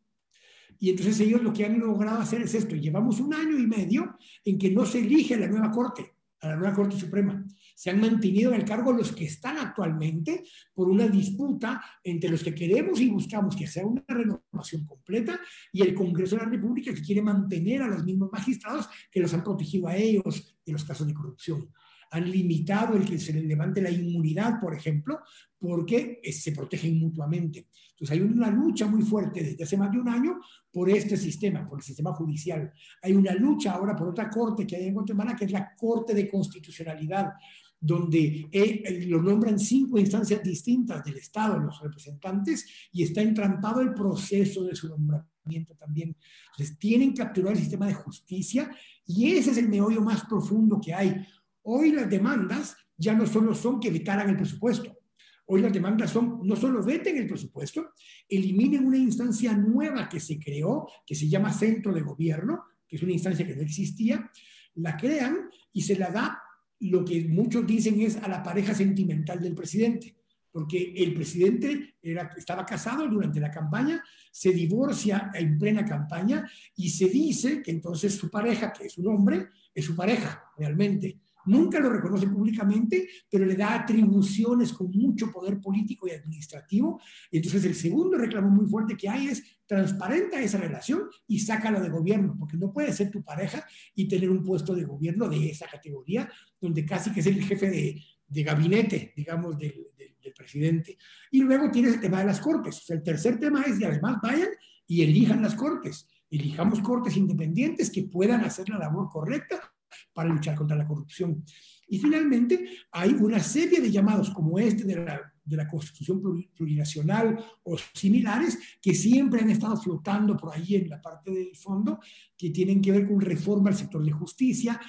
Y 0.80 0.90
entonces 0.90 1.20
ellos 1.20 1.42
lo 1.42 1.54
que 1.54 1.66
han 1.66 1.80
logrado 1.80 2.20
hacer 2.20 2.42
es 2.42 2.54
esto. 2.54 2.76
Llevamos 2.76 3.20
un 3.20 3.34
año 3.34 3.58
y 3.58 3.66
medio 3.68 4.18
en 4.44 4.58
que 4.58 4.72
no 4.72 4.86
se 4.86 5.00
elige 5.00 5.38
la 5.38 5.48
nueva 5.48 5.72
Corte, 5.72 6.15
a 6.42 6.50
la 6.50 6.56
nueva 6.56 6.74
Corte 6.74 7.00
Suprema. 7.00 7.46
Se 7.76 7.90
han 7.90 8.00
mantenido 8.00 8.54
en 8.54 8.62
el 8.62 8.66
cargo 8.68 8.94
los 8.94 9.12
que 9.12 9.26
están 9.26 9.58
actualmente 9.58 10.44
por 10.74 10.90
una 10.90 11.08
disputa 11.08 11.84
entre 12.04 12.30
los 12.30 12.44
que 12.44 12.56
queremos 12.56 13.00
y 13.02 13.10
buscamos 13.10 13.56
que 13.56 13.68
sea 13.68 13.86
una 13.86 14.04
renovación 14.08 14.86
completa 14.86 15.40
y 15.72 15.82
el 15.82 15.94
Congreso 15.94 16.36
de 16.36 16.44
la 16.44 16.50
República 16.50 16.94
que 16.94 17.02
quiere 17.02 17.22
mantener 17.22 17.82
a 17.82 17.88
los 17.88 18.04
mismos 18.04 18.30
magistrados 18.32 18.88
que 19.12 19.20
los 19.20 19.34
han 19.34 19.44
protegido 19.44 19.88
a 19.88 19.96
ellos 19.96 20.58
en 20.66 20.74
los 20.74 20.86
casos 20.86 21.08
de 21.08 21.14
corrupción 21.14 21.70
han 22.16 22.32
limitado 22.32 22.96
el 22.96 23.06
que 23.06 23.20
se 23.20 23.34
les 23.34 23.44
levante 23.44 23.82
la 23.82 23.92
inmunidad, 23.92 24.60
por 24.60 24.74
ejemplo, 24.74 25.20
porque 25.60 26.20
eh, 26.24 26.32
se 26.32 26.52
protegen 26.52 26.98
mutuamente. 26.98 27.68
Entonces 27.92 28.12
hay 28.12 28.22
una 28.22 28.50
lucha 28.50 28.88
muy 28.88 29.04
fuerte 29.04 29.44
desde 29.44 29.64
hace 29.64 29.78
más 29.78 29.92
de 29.92 30.00
un 30.00 30.10
año 30.10 30.40
por 30.72 30.90
este 30.90 31.18
sistema, 31.18 31.66
por 31.66 31.80
el 31.80 31.84
sistema 31.84 32.14
judicial. 32.14 32.72
Hay 33.02 33.14
una 33.14 33.34
lucha 33.34 33.74
ahora 33.74 33.96
por 33.96 34.10
otra 34.10 34.30
corte 34.30 34.66
que 34.66 34.76
hay 34.76 34.88
en 34.88 34.94
Guatemala, 34.94 35.36
que 35.36 35.46
es 35.46 35.52
la 35.52 35.74
Corte 35.76 36.14
de 36.14 36.30
Constitucionalidad, 36.30 37.34
donde 37.80 38.48
eh, 38.52 39.06
lo 39.08 39.22
nombran 39.22 39.60
cinco 39.60 40.00
instancias 40.00 40.42
distintas 40.42 41.04
del 41.04 41.18
Estado, 41.18 41.60
los 41.60 41.82
representantes, 41.82 42.66
y 42.92 43.04
está 43.04 43.22
entrampado 43.22 43.82
el 43.82 43.94
proceso 43.94 44.64
de 44.64 44.76
su 44.76 44.88
nombramiento 44.88 45.76
también. 45.76 46.16
Entonces, 46.52 46.78
tienen 46.80 47.14
que 47.14 47.24
capturar 47.24 47.54
el 47.54 47.60
sistema 47.60 47.88
de 47.88 47.94
justicia 47.94 48.72
y 49.06 49.32
ese 49.32 49.52
es 49.52 49.58
el 49.58 49.70
meollo 49.70 50.02
más 50.02 50.24
profundo 50.26 50.80
que 50.82 50.94
hay. 50.94 51.26
Hoy 51.68 51.92
las 51.92 52.10
demandas 52.10 52.78
ya 52.96 53.14
no 53.14 53.26
solo 53.26 53.56
son 53.56 53.80
que 53.80 53.90
vetaran 53.90 54.30
el 54.30 54.38
presupuesto. 54.38 55.00
Hoy 55.48 55.62
las 55.62 55.74
demandas 55.74 56.12
son 56.12 56.40
no 56.44 56.56
solo 56.56 56.84
veten 56.84 57.18
el 57.18 57.28
presupuesto, 57.28 57.94
eliminen 58.30 58.86
una 58.86 58.98
instancia 58.98 59.56
nueva 59.56 60.08
que 60.08 60.20
se 60.20 60.40
creó, 60.40 60.88
que 61.06 61.16
se 61.16 61.28
llama 61.28 61.52
Centro 61.52 61.92
de 61.92 62.02
Gobierno, 62.02 62.66
que 62.88 62.96
es 62.98 63.04
una 63.04 63.14
instancia 63.14 63.46
que 63.48 63.56
no 63.56 63.64
existía, 63.64 64.30
la 64.76 64.96
crean 64.96 65.50
y 65.74 65.82
se 65.82 65.98
la 65.98 66.10
da 66.10 66.40
lo 66.82 67.04
que 67.04 67.26
muchos 67.26 67.66
dicen 67.66 68.00
es 68.02 68.18
a 68.18 68.28
la 68.28 68.44
pareja 68.44 68.76
sentimental 68.76 69.42
del 69.42 69.56
presidente, 69.56 70.16
porque 70.52 70.94
el 70.98 71.14
presidente 71.16 71.96
estaba 72.38 72.66
casado 72.66 73.08
durante 73.08 73.40
la 73.40 73.50
campaña, 73.50 74.04
se 74.32 74.52
divorcia 74.52 75.32
en 75.34 75.58
plena 75.58 75.84
campaña 75.84 76.48
y 76.76 76.90
se 76.90 77.08
dice 77.08 77.64
que 77.64 77.72
entonces 77.72 78.14
su 78.14 78.30
pareja, 78.30 78.72
que 78.72 78.86
es 78.86 78.98
un 79.00 79.08
hombre, 79.08 79.48
es 79.74 79.86
su 79.86 79.96
pareja 79.96 80.44
realmente. 80.58 81.20
Nunca 81.46 81.80
lo 81.80 81.90
reconoce 81.90 82.28
públicamente, 82.28 83.08
pero 83.30 83.46
le 83.46 83.56
da 83.56 83.76
atribuciones 83.76 84.74
con 84.74 84.90
mucho 84.92 85.32
poder 85.32 85.60
político 85.60 86.08
y 86.08 86.12
administrativo. 86.12 87.00
Y 87.30 87.38
entonces 87.38 87.66
el 87.66 87.76
segundo 87.76 88.18
reclamo 88.18 88.50
muy 88.50 88.66
fuerte 88.66 88.98
que 88.98 89.10
hay 89.10 89.28
es 89.28 89.44
transparenta 89.68 90.42
esa 90.42 90.58
relación 90.58 91.04
y 91.28 91.40
sácala 91.40 91.80
de 91.80 91.90
gobierno, 91.90 92.36
porque 92.38 92.58
no 92.58 92.72
puede 92.72 92.94
ser 92.94 93.12
tu 93.12 93.24
pareja 93.24 93.66
y 93.94 94.08
tener 94.08 94.30
un 94.30 94.44
puesto 94.44 94.74
de 94.76 94.86
gobierno 94.86 95.28
de 95.28 95.50
esa 95.50 95.68
categoría, 95.68 96.30
donde 96.60 96.86
casi 96.86 97.12
que 97.12 97.20
es 97.20 97.28
el 97.28 97.44
jefe 97.44 97.70
de, 97.70 98.44
gabinete, 98.44 99.14
digamos, 99.16 99.58
del, 99.58 99.88
presidente. 100.36 100.98
Y 101.32 101.42
luego 101.44 101.72
tienes 101.72 101.94
el 101.94 102.02
tema 102.02 102.20
de 102.20 102.26
las 102.26 102.42
cortes. 102.42 102.90
el 102.90 103.04
tercer 103.04 103.40
tema 103.40 103.62
es 103.62 103.80
que 103.80 103.86
además 103.86 104.18
vayan 104.22 104.50
y 104.86 105.04
elijan 105.04 105.42
las 105.42 105.56
cortes. 105.56 106.10
Elijamos 106.30 106.82
cortes 106.82 107.16
independientes 107.16 107.90
que 107.90 108.04
puedan 108.04 108.44
hacer 108.44 108.68
la 108.68 108.80
labor 108.80 109.08
correcta 109.08 109.75
para 110.14 110.30
luchar 110.30 110.56
contra 110.56 110.78
la 110.78 110.88
corrupción. 110.88 111.44
Y 111.88 112.00
finalmente, 112.00 112.68
hay 112.92 113.12
una 113.12 113.40
serie 113.40 113.80
de 113.80 113.92
llamados 113.92 114.32
como 114.32 114.58
este 114.58 114.84
de 114.84 114.96
la, 114.96 115.34
de 115.44 115.58
la 115.58 115.68
Constitución 115.68 116.22
Plurinacional 116.56 117.38
o 117.64 117.78
similares 117.94 118.58
que 118.82 118.96
siempre 118.96 119.42
han 119.42 119.52
estado 119.52 119.78
flotando 119.78 120.36
por 120.36 120.54
ahí 120.54 120.76
en 120.76 120.90
la 120.90 121.02
parte 121.02 121.32
del 121.32 121.56
fondo, 121.56 122.00
que 122.36 122.50
tienen 122.50 122.82
que 122.82 122.92
ver 122.92 123.08
con 123.08 123.22
reforma 123.22 123.70
al 123.70 123.76
sector 123.76 124.04
de 124.04 124.12
justicia, 124.12 124.80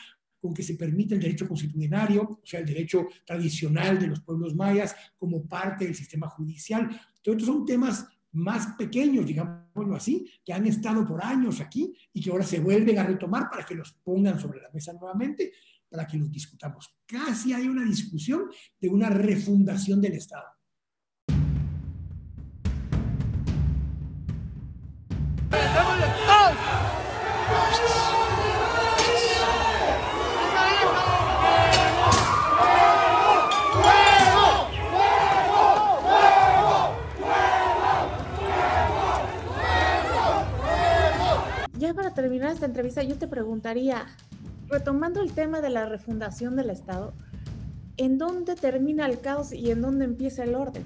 con 0.41 0.55
que 0.55 0.63
se 0.63 0.75
permite 0.75 1.15
el 1.15 1.21
derecho 1.21 1.49
constitucionario, 1.49 2.23
o 2.23 2.47
sea, 2.47 2.61
el 2.61 2.67
derecho 2.67 3.07
tradicional 3.25 3.99
de 3.99 4.07
los 4.07 4.21
pueblos 4.21 4.55
mayas 4.55 4.95
como 5.19 5.47
parte 5.47 5.85
del 5.85 5.95
sistema 5.95 6.29
judicial. 6.29 6.89
Todos 7.23 7.39
estos 7.39 7.55
son 7.55 7.65
temas 7.65 8.07
más 8.37 8.75
pequeños, 8.77 9.27
digámoslo 9.27 9.97
así, 9.97 10.31
que 10.45 10.53
han 10.53 10.67
estado 10.67 11.07
por 11.07 11.25
años 11.25 11.61
aquí 11.61 11.97
y 12.13 12.23
que 12.23 12.31
ahora 12.31 12.45
se 12.45 12.61
vuelven 12.61 12.99
a 12.99 13.03
retomar 13.03 13.49
para 13.51 13.65
que 13.65 13.75
los 13.75 13.93
pongan 14.05 14.39
sobre 14.39 14.61
la 14.61 14.71
mesa 14.71 14.93
nuevamente, 14.93 15.53
para 15.89 16.07
que 16.07 16.19
los 16.19 16.31
discutamos. 16.31 16.99
Casi 17.07 17.53
hay 17.53 17.67
una 17.67 17.85
discusión 17.85 18.51
de 18.79 18.89
una 18.89 19.09
refundación 19.09 20.01
del 20.01 20.15
Estado. 20.15 20.47
Terminar 42.17 42.53
esta 42.53 42.67
entrevista, 42.67 43.05
yo 43.05 43.17
te 43.17 43.29
preguntaría, 43.29 44.07
retomando 44.69 45.23
el 45.23 45.31
tema 45.33 45.61
de 45.61 45.71
la 45.71 45.87
refundación 45.87 46.57
del 46.57 46.71
Estado, 46.71 47.13
¿en 47.97 48.19
dónde 48.19 48.57
termina 48.57 49.07
el 49.07 49.21
caos 49.21 49.53
y 49.53 49.71
en 49.71 49.83
dónde 49.83 50.07
empieza 50.07 50.43
el 50.43 50.57
orden? 50.57 50.83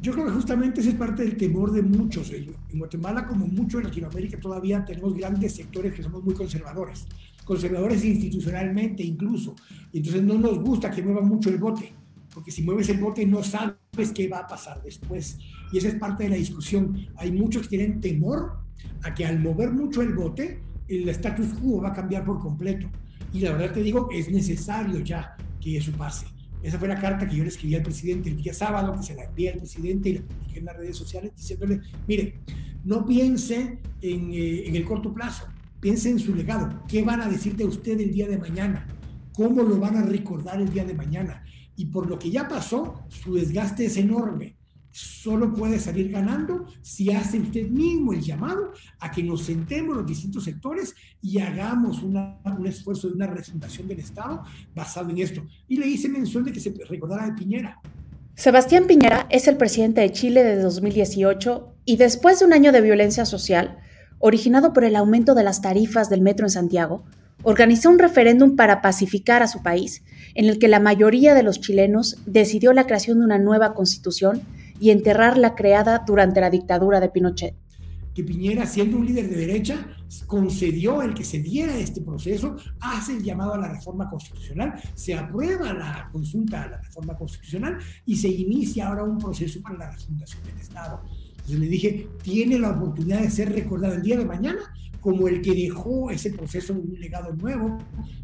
Yo 0.00 0.12
creo 0.12 0.26
que 0.26 0.32
justamente 0.32 0.80
ese 0.80 0.90
es 0.90 0.96
parte 0.96 1.22
del 1.22 1.36
temor 1.36 1.72
de 1.72 1.82
muchos. 1.82 2.32
En 2.32 2.78
Guatemala, 2.78 3.26
como 3.26 3.46
mucho 3.46 3.78
en 3.78 3.84
Latinoamérica, 3.84 4.40
todavía 4.40 4.84
tenemos 4.84 5.14
grandes 5.14 5.54
sectores 5.54 5.92
que 5.92 6.02
somos 6.02 6.24
muy 6.24 6.34
conservadores, 6.34 7.06
conservadores 7.44 8.04
institucionalmente 8.04 9.02
incluso. 9.02 9.54
Y 9.92 9.98
entonces 9.98 10.22
no 10.22 10.34
nos 10.34 10.58
gusta 10.60 10.90
que 10.90 11.02
mueva 11.02 11.20
mucho 11.20 11.50
el 11.50 11.58
bote, 11.58 11.92
porque 12.32 12.50
si 12.50 12.62
mueves 12.62 12.88
el 12.88 12.98
bote 12.98 13.26
no 13.26 13.42
sabes 13.42 14.12
qué 14.14 14.28
va 14.28 14.38
a 14.38 14.46
pasar 14.46 14.82
después. 14.82 15.38
Y 15.72 15.78
esa 15.78 15.88
es 15.88 15.96
parte 15.96 16.24
de 16.24 16.30
la 16.30 16.36
discusión. 16.36 17.08
Hay 17.16 17.32
muchos 17.32 17.62
que 17.62 17.76
tienen 17.76 18.00
temor 18.00 18.67
a 19.02 19.14
que 19.14 19.26
al 19.26 19.40
mover 19.40 19.70
mucho 19.70 20.02
el 20.02 20.14
bote, 20.14 20.60
el 20.88 21.08
status 21.10 21.48
quo 21.54 21.82
va 21.82 21.90
a 21.90 21.92
cambiar 21.92 22.24
por 22.24 22.38
completo. 22.40 22.88
Y 23.32 23.40
la 23.40 23.52
verdad 23.52 23.74
te 23.74 23.82
digo, 23.82 24.08
es 24.12 24.30
necesario 24.30 25.00
ya 25.00 25.36
que 25.60 25.76
eso 25.76 25.92
pase. 25.92 26.26
Esa 26.62 26.78
fue 26.78 26.88
la 26.88 27.00
carta 27.00 27.28
que 27.28 27.36
yo 27.36 27.44
le 27.44 27.50
escribí 27.50 27.74
al 27.76 27.82
presidente 27.82 28.30
el 28.30 28.36
día 28.36 28.52
sábado, 28.52 28.94
que 28.96 29.02
se 29.02 29.14
la 29.14 29.24
envié 29.24 29.52
al 29.52 29.58
presidente 29.58 30.08
y 30.08 30.14
la 30.14 30.22
publiqué 30.22 30.58
en 30.58 30.64
las 30.64 30.76
redes 30.76 30.96
sociales 30.96 31.32
diciéndole, 31.36 31.80
mire, 32.06 32.40
no 32.84 33.06
piense 33.06 33.78
en, 34.00 34.32
eh, 34.32 34.66
en 34.66 34.74
el 34.74 34.84
corto 34.84 35.12
plazo, 35.14 35.46
piense 35.80 36.10
en 36.10 36.18
su 36.18 36.34
legado. 36.34 36.82
¿Qué 36.88 37.02
van 37.02 37.20
a 37.20 37.28
decirte 37.28 37.62
a 37.62 37.66
usted 37.66 38.00
el 38.00 38.12
día 38.12 38.26
de 38.26 38.38
mañana? 38.38 38.86
¿Cómo 39.34 39.62
lo 39.62 39.78
van 39.78 39.96
a 39.96 40.02
recordar 40.02 40.60
el 40.60 40.72
día 40.72 40.84
de 40.84 40.94
mañana? 40.94 41.44
Y 41.76 41.86
por 41.86 42.08
lo 42.08 42.18
que 42.18 42.30
ya 42.30 42.48
pasó, 42.48 43.04
su 43.08 43.34
desgaste 43.34 43.84
es 43.84 43.96
enorme 43.96 44.57
solo 44.98 45.54
puede 45.54 45.78
salir 45.78 46.10
ganando 46.10 46.66
si 46.82 47.10
hace 47.10 47.38
usted 47.38 47.68
mismo 47.68 48.12
el 48.12 48.20
llamado 48.20 48.72
a 48.98 49.10
que 49.10 49.22
nos 49.22 49.44
sentemos 49.44 49.96
los 49.96 50.06
distintos 50.06 50.44
sectores 50.44 50.94
y 51.22 51.38
hagamos 51.38 52.02
una, 52.02 52.38
un 52.44 52.66
esfuerzo 52.66 53.08
de 53.08 53.14
una 53.14 53.28
refundación 53.28 53.86
del 53.86 54.00
Estado 54.00 54.42
basado 54.74 55.10
en 55.10 55.18
esto. 55.18 55.46
Y 55.68 55.76
le 55.76 55.86
hice 55.86 56.08
mención 56.08 56.44
de 56.44 56.52
que 56.52 56.60
se 56.60 56.74
recordara 56.88 57.26
de 57.26 57.32
Piñera. 57.32 57.80
Sebastián 58.34 58.86
Piñera 58.86 59.26
es 59.30 59.46
el 59.46 59.56
presidente 59.56 60.00
de 60.00 60.10
Chile 60.10 60.42
desde 60.42 60.62
2018 60.62 61.74
y 61.84 61.96
después 61.96 62.40
de 62.40 62.46
un 62.46 62.52
año 62.52 62.72
de 62.72 62.80
violencia 62.80 63.24
social, 63.24 63.78
originado 64.18 64.72
por 64.72 64.84
el 64.84 64.96
aumento 64.96 65.34
de 65.34 65.44
las 65.44 65.62
tarifas 65.62 66.10
del 66.10 66.22
metro 66.22 66.46
en 66.46 66.50
Santiago, 66.50 67.04
organizó 67.42 67.88
un 67.90 67.98
referéndum 67.98 68.56
para 68.56 68.82
pacificar 68.82 69.42
a 69.42 69.48
su 69.48 69.62
país, 69.62 70.02
en 70.34 70.46
el 70.46 70.58
que 70.58 70.68
la 70.68 70.80
mayoría 70.80 71.34
de 71.34 71.44
los 71.44 71.60
chilenos 71.60 72.16
decidió 72.26 72.72
la 72.72 72.86
creación 72.86 73.20
de 73.20 73.26
una 73.26 73.38
nueva 73.38 73.74
constitución 73.74 74.42
y 74.80 74.90
enterrar 74.90 75.38
la 75.38 75.54
creada 75.54 76.04
durante 76.06 76.40
la 76.40 76.50
dictadura 76.50 77.00
de 77.00 77.08
Pinochet. 77.08 77.54
Que 78.14 78.24
Piñera, 78.24 78.66
siendo 78.66 78.96
un 78.96 79.06
líder 79.06 79.28
de 79.28 79.36
derecha, 79.36 79.86
concedió 80.26 81.02
el 81.02 81.14
que 81.14 81.24
se 81.24 81.38
diera 81.38 81.76
este 81.76 82.00
proceso, 82.00 82.56
hace 82.80 83.12
el 83.12 83.22
llamado 83.22 83.54
a 83.54 83.58
la 83.58 83.68
reforma 83.68 84.08
constitucional, 84.08 84.74
se 84.94 85.14
aprueba 85.14 85.72
la 85.72 86.08
consulta 86.10 86.62
a 86.62 86.68
la 86.70 86.80
reforma 86.80 87.16
constitucional 87.16 87.78
y 88.04 88.16
se 88.16 88.28
inicia 88.28 88.88
ahora 88.88 89.04
un 89.04 89.18
proceso 89.18 89.60
para 89.62 89.78
la 89.78 89.90
refundación 89.90 90.42
del 90.44 90.58
Estado. 90.58 91.02
Entonces 91.30 91.58
le 91.60 91.66
dije, 91.68 92.08
tiene 92.22 92.58
la 92.58 92.70
oportunidad 92.70 93.20
de 93.20 93.30
ser 93.30 93.52
recordado 93.52 93.94
el 93.94 94.02
día 94.02 94.18
de 94.18 94.24
mañana 94.24 94.60
como 95.00 95.28
el 95.28 95.40
que 95.40 95.54
dejó 95.54 96.10
ese 96.10 96.30
proceso 96.30 96.74
de 96.74 96.80
un 96.80 97.00
legado 97.00 97.32
nuevo 97.34 97.78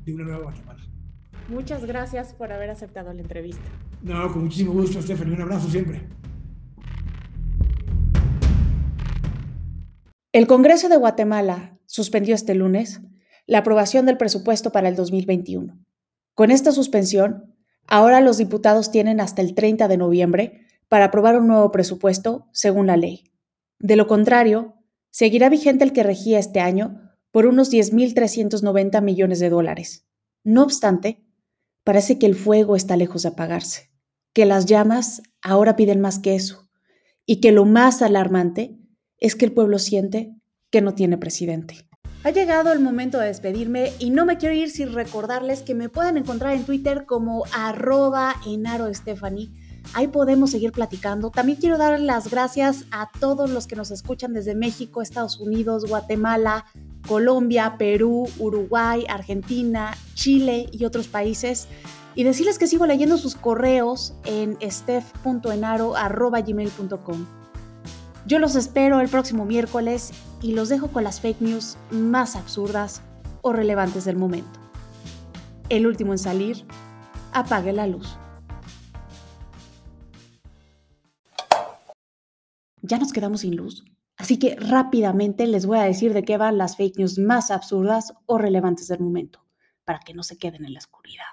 de 0.04 0.14
una 0.14 0.24
nueva 0.24 0.42
Guatemala. 0.44 0.82
Muchas 1.48 1.84
gracias 1.84 2.32
por 2.32 2.52
haber 2.52 2.70
aceptado 2.70 3.12
la 3.12 3.20
entrevista. 3.20 3.62
No, 4.02 4.32
con 4.32 4.44
muchísimo 4.44 4.72
gusto, 4.72 5.00
Stephanie. 5.00 5.34
Un 5.34 5.42
abrazo 5.42 5.70
siempre. 5.70 6.02
El 10.34 10.48
Congreso 10.48 10.88
de 10.88 10.96
Guatemala 10.96 11.78
suspendió 11.86 12.34
este 12.34 12.56
lunes 12.56 13.00
la 13.46 13.58
aprobación 13.58 14.04
del 14.04 14.16
presupuesto 14.16 14.72
para 14.72 14.88
el 14.88 14.96
2021. 14.96 15.78
Con 16.34 16.50
esta 16.50 16.72
suspensión, 16.72 17.54
ahora 17.86 18.20
los 18.20 18.36
diputados 18.36 18.90
tienen 18.90 19.20
hasta 19.20 19.42
el 19.42 19.54
30 19.54 19.86
de 19.86 19.96
noviembre 19.96 20.66
para 20.88 21.04
aprobar 21.04 21.38
un 21.38 21.46
nuevo 21.46 21.70
presupuesto 21.70 22.48
según 22.50 22.88
la 22.88 22.96
ley. 22.96 23.30
De 23.78 23.94
lo 23.94 24.08
contrario, 24.08 24.74
seguirá 25.10 25.48
vigente 25.48 25.84
el 25.84 25.92
que 25.92 26.02
regía 26.02 26.40
este 26.40 26.58
año 26.58 27.12
por 27.30 27.46
unos 27.46 27.72
10.390 27.72 29.02
millones 29.02 29.38
de 29.38 29.50
dólares. 29.50 30.04
No 30.42 30.64
obstante, 30.64 31.24
parece 31.84 32.18
que 32.18 32.26
el 32.26 32.34
fuego 32.34 32.74
está 32.74 32.96
lejos 32.96 33.22
de 33.22 33.28
apagarse, 33.28 33.92
que 34.32 34.46
las 34.46 34.66
llamas 34.66 35.22
ahora 35.42 35.76
piden 35.76 36.00
más 36.00 36.18
que 36.18 36.34
eso, 36.34 36.68
y 37.24 37.40
que 37.40 37.52
lo 37.52 37.66
más 37.66 38.02
alarmante 38.02 38.80
es 39.18 39.36
que 39.36 39.44
el 39.44 39.52
pueblo 39.52 39.78
siente 39.78 40.34
que 40.70 40.80
no 40.80 40.94
tiene 40.94 41.18
presidente. 41.18 41.86
Ha 42.24 42.30
llegado 42.30 42.72
el 42.72 42.80
momento 42.80 43.18
de 43.18 43.26
despedirme 43.26 43.92
y 43.98 44.08
no 44.08 44.24
me 44.24 44.38
quiero 44.38 44.54
ir 44.54 44.70
sin 44.70 44.94
recordarles 44.94 45.60
que 45.60 45.74
me 45.74 45.90
pueden 45.90 46.16
encontrar 46.16 46.54
en 46.54 46.64
Twitter 46.64 47.04
como 47.04 47.44
arroba 47.52 48.36
enaro 48.46 48.90
Ahí 49.92 50.08
podemos 50.08 50.50
seguir 50.50 50.72
platicando. 50.72 51.30
También 51.30 51.58
quiero 51.60 51.76
dar 51.76 52.00
las 52.00 52.30
gracias 52.30 52.86
a 52.90 53.10
todos 53.20 53.50
los 53.50 53.66
que 53.66 53.76
nos 53.76 53.90
escuchan 53.90 54.32
desde 54.32 54.54
México, 54.54 55.02
Estados 55.02 55.38
Unidos, 55.38 55.84
Guatemala, 55.86 56.64
Colombia, 57.06 57.74
Perú, 57.78 58.26
Uruguay, 58.38 59.04
Argentina, 59.08 59.94
Chile 60.14 60.70
y 60.72 60.86
otros 60.86 61.08
países. 61.08 61.68
Y 62.14 62.24
decirles 62.24 62.58
que 62.58 62.66
sigo 62.66 62.86
leyendo 62.86 63.18
sus 63.18 63.34
correos 63.34 64.14
en 64.24 64.56
steph.enaro.gmail.com. 64.62 67.43
Yo 68.26 68.38
los 68.38 68.56
espero 68.56 69.00
el 69.00 69.10
próximo 69.10 69.44
miércoles 69.44 70.12
y 70.40 70.52
los 70.52 70.70
dejo 70.70 70.88
con 70.88 71.04
las 71.04 71.20
fake 71.20 71.42
news 71.42 71.76
más 71.90 72.36
absurdas 72.36 73.02
o 73.42 73.52
relevantes 73.52 74.06
del 74.06 74.16
momento. 74.16 74.60
El 75.68 75.86
último 75.86 76.12
en 76.12 76.18
salir, 76.18 76.64
apague 77.34 77.74
la 77.74 77.86
luz. 77.86 78.16
Ya 82.80 82.98
nos 82.98 83.12
quedamos 83.12 83.42
sin 83.42 83.56
luz, 83.56 83.84
así 84.16 84.38
que 84.38 84.56
rápidamente 84.56 85.46
les 85.46 85.66
voy 85.66 85.78
a 85.78 85.82
decir 85.82 86.14
de 86.14 86.22
qué 86.22 86.38
van 86.38 86.56
las 86.56 86.78
fake 86.78 86.98
news 86.98 87.18
más 87.18 87.50
absurdas 87.50 88.14
o 88.24 88.38
relevantes 88.38 88.88
del 88.88 89.00
momento, 89.00 89.44
para 89.84 90.00
que 90.00 90.14
no 90.14 90.22
se 90.22 90.38
queden 90.38 90.64
en 90.64 90.72
la 90.72 90.78
oscuridad. 90.78 91.24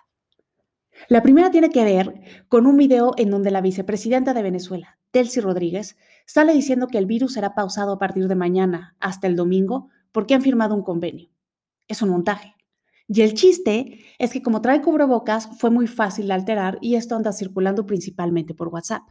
La 1.07 1.21
primera 1.21 1.51
tiene 1.51 1.69
que 1.69 1.83
ver 1.83 2.21
con 2.47 2.65
un 2.65 2.77
video 2.77 3.13
en 3.17 3.29
donde 3.29 3.51
la 3.51 3.61
vicepresidenta 3.61 4.33
de 4.33 4.43
Venezuela, 4.43 4.97
Delcy 5.13 5.39
Rodríguez, 5.39 5.97
sale 6.25 6.53
diciendo 6.53 6.87
que 6.87 6.97
el 6.97 7.05
virus 7.05 7.33
será 7.33 7.53
pausado 7.55 7.93
a 7.93 7.99
partir 7.99 8.27
de 8.27 8.35
mañana 8.35 8.95
hasta 8.99 9.27
el 9.27 9.35
domingo 9.35 9.89
porque 10.11 10.33
han 10.33 10.41
firmado 10.41 10.75
un 10.75 10.83
convenio. 10.83 11.29
Es 11.87 12.01
un 12.01 12.09
montaje. 12.09 12.55
Y 13.07 13.21
el 13.21 13.33
chiste 13.33 13.99
es 14.19 14.31
que 14.31 14.41
como 14.41 14.61
trae 14.61 14.81
cubrebocas 14.81 15.49
fue 15.57 15.69
muy 15.69 15.87
fácil 15.87 16.27
de 16.27 16.33
alterar 16.33 16.77
y 16.81 16.95
esto 16.95 17.15
anda 17.15 17.33
circulando 17.33 17.85
principalmente 17.85 18.53
por 18.53 18.69
WhatsApp. 18.69 19.03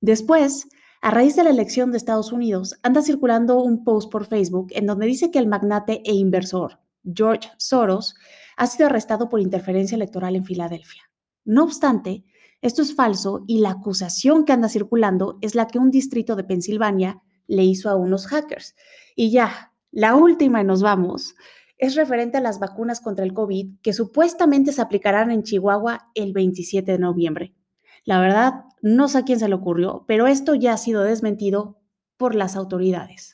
Después, 0.00 0.68
a 1.02 1.10
raíz 1.10 1.36
de 1.36 1.44
la 1.44 1.50
elección 1.50 1.90
de 1.90 1.98
Estados 1.98 2.32
Unidos, 2.32 2.78
anda 2.82 3.02
circulando 3.02 3.62
un 3.62 3.84
post 3.84 4.10
por 4.10 4.24
Facebook 4.24 4.68
en 4.70 4.86
donde 4.86 5.04
dice 5.04 5.30
que 5.30 5.38
el 5.38 5.46
magnate 5.46 6.00
e 6.06 6.14
inversor 6.14 6.80
George 7.04 7.50
Soros 7.58 8.14
ha 8.56 8.66
sido 8.66 8.86
arrestado 8.86 9.28
por 9.28 9.40
interferencia 9.40 9.96
electoral 9.96 10.36
en 10.36 10.44
Filadelfia. 10.44 11.03
No 11.44 11.64
obstante, 11.64 12.24
esto 12.62 12.82
es 12.82 12.94
falso 12.94 13.44
y 13.46 13.58
la 13.58 13.70
acusación 13.70 14.44
que 14.44 14.52
anda 14.52 14.68
circulando 14.68 15.38
es 15.42 15.54
la 15.54 15.66
que 15.66 15.78
un 15.78 15.90
distrito 15.90 16.36
de 16.36 16.44
Pensilvania 16.44 17.22
le 17.46 17.64
hizo 17.64 17.90
a 17.90 17.96
unos 17.96 18.26
hackers. 18.26 18.74
Y 19.14 19.30
ya, 19.30 19.72
la 19.90 20.16
última 20.16 20.60
y 20.60 20.64
nos 20.64 20.82
vamos, 20.82 21.34
es 21.78 21.94
referente 21.94 22.38
a 22.38 22.40
las 22.40 22.58
vacunas 22.58 23.00
contra 23.00 23.24
el 23.24 23.34
COVID 23.34 23.80
que 23.82 23.92
supuestamente 23.92 24.72
se 24.72 24.80
aplicarán 24.80 25.30
en 25.30 25.42
Chihuahua 25.42 26.10
el 26.14 26.32
27 26.32 26.92
de 26.92 26.98
noviembre. 26.98 27.54
La 28.04 28.20
verdad, 28.20 28.64
no 28.80 29.08
sé 29.08 29.18
a 29.18 29.22
quién 29.24 29.38
se 29.38 29.48
le 29.48 29.54
ocurrió, 29.54 30.04
pero 30.06 30.26
esto 30.26 30.54
ya 30.54 30.72
ha 30.74 30.78
sido 30.78 31.02
desmentido 31.02 31.78
por 32.16 32.34
las 32.34 32.56
autoridades. 32.56 33.32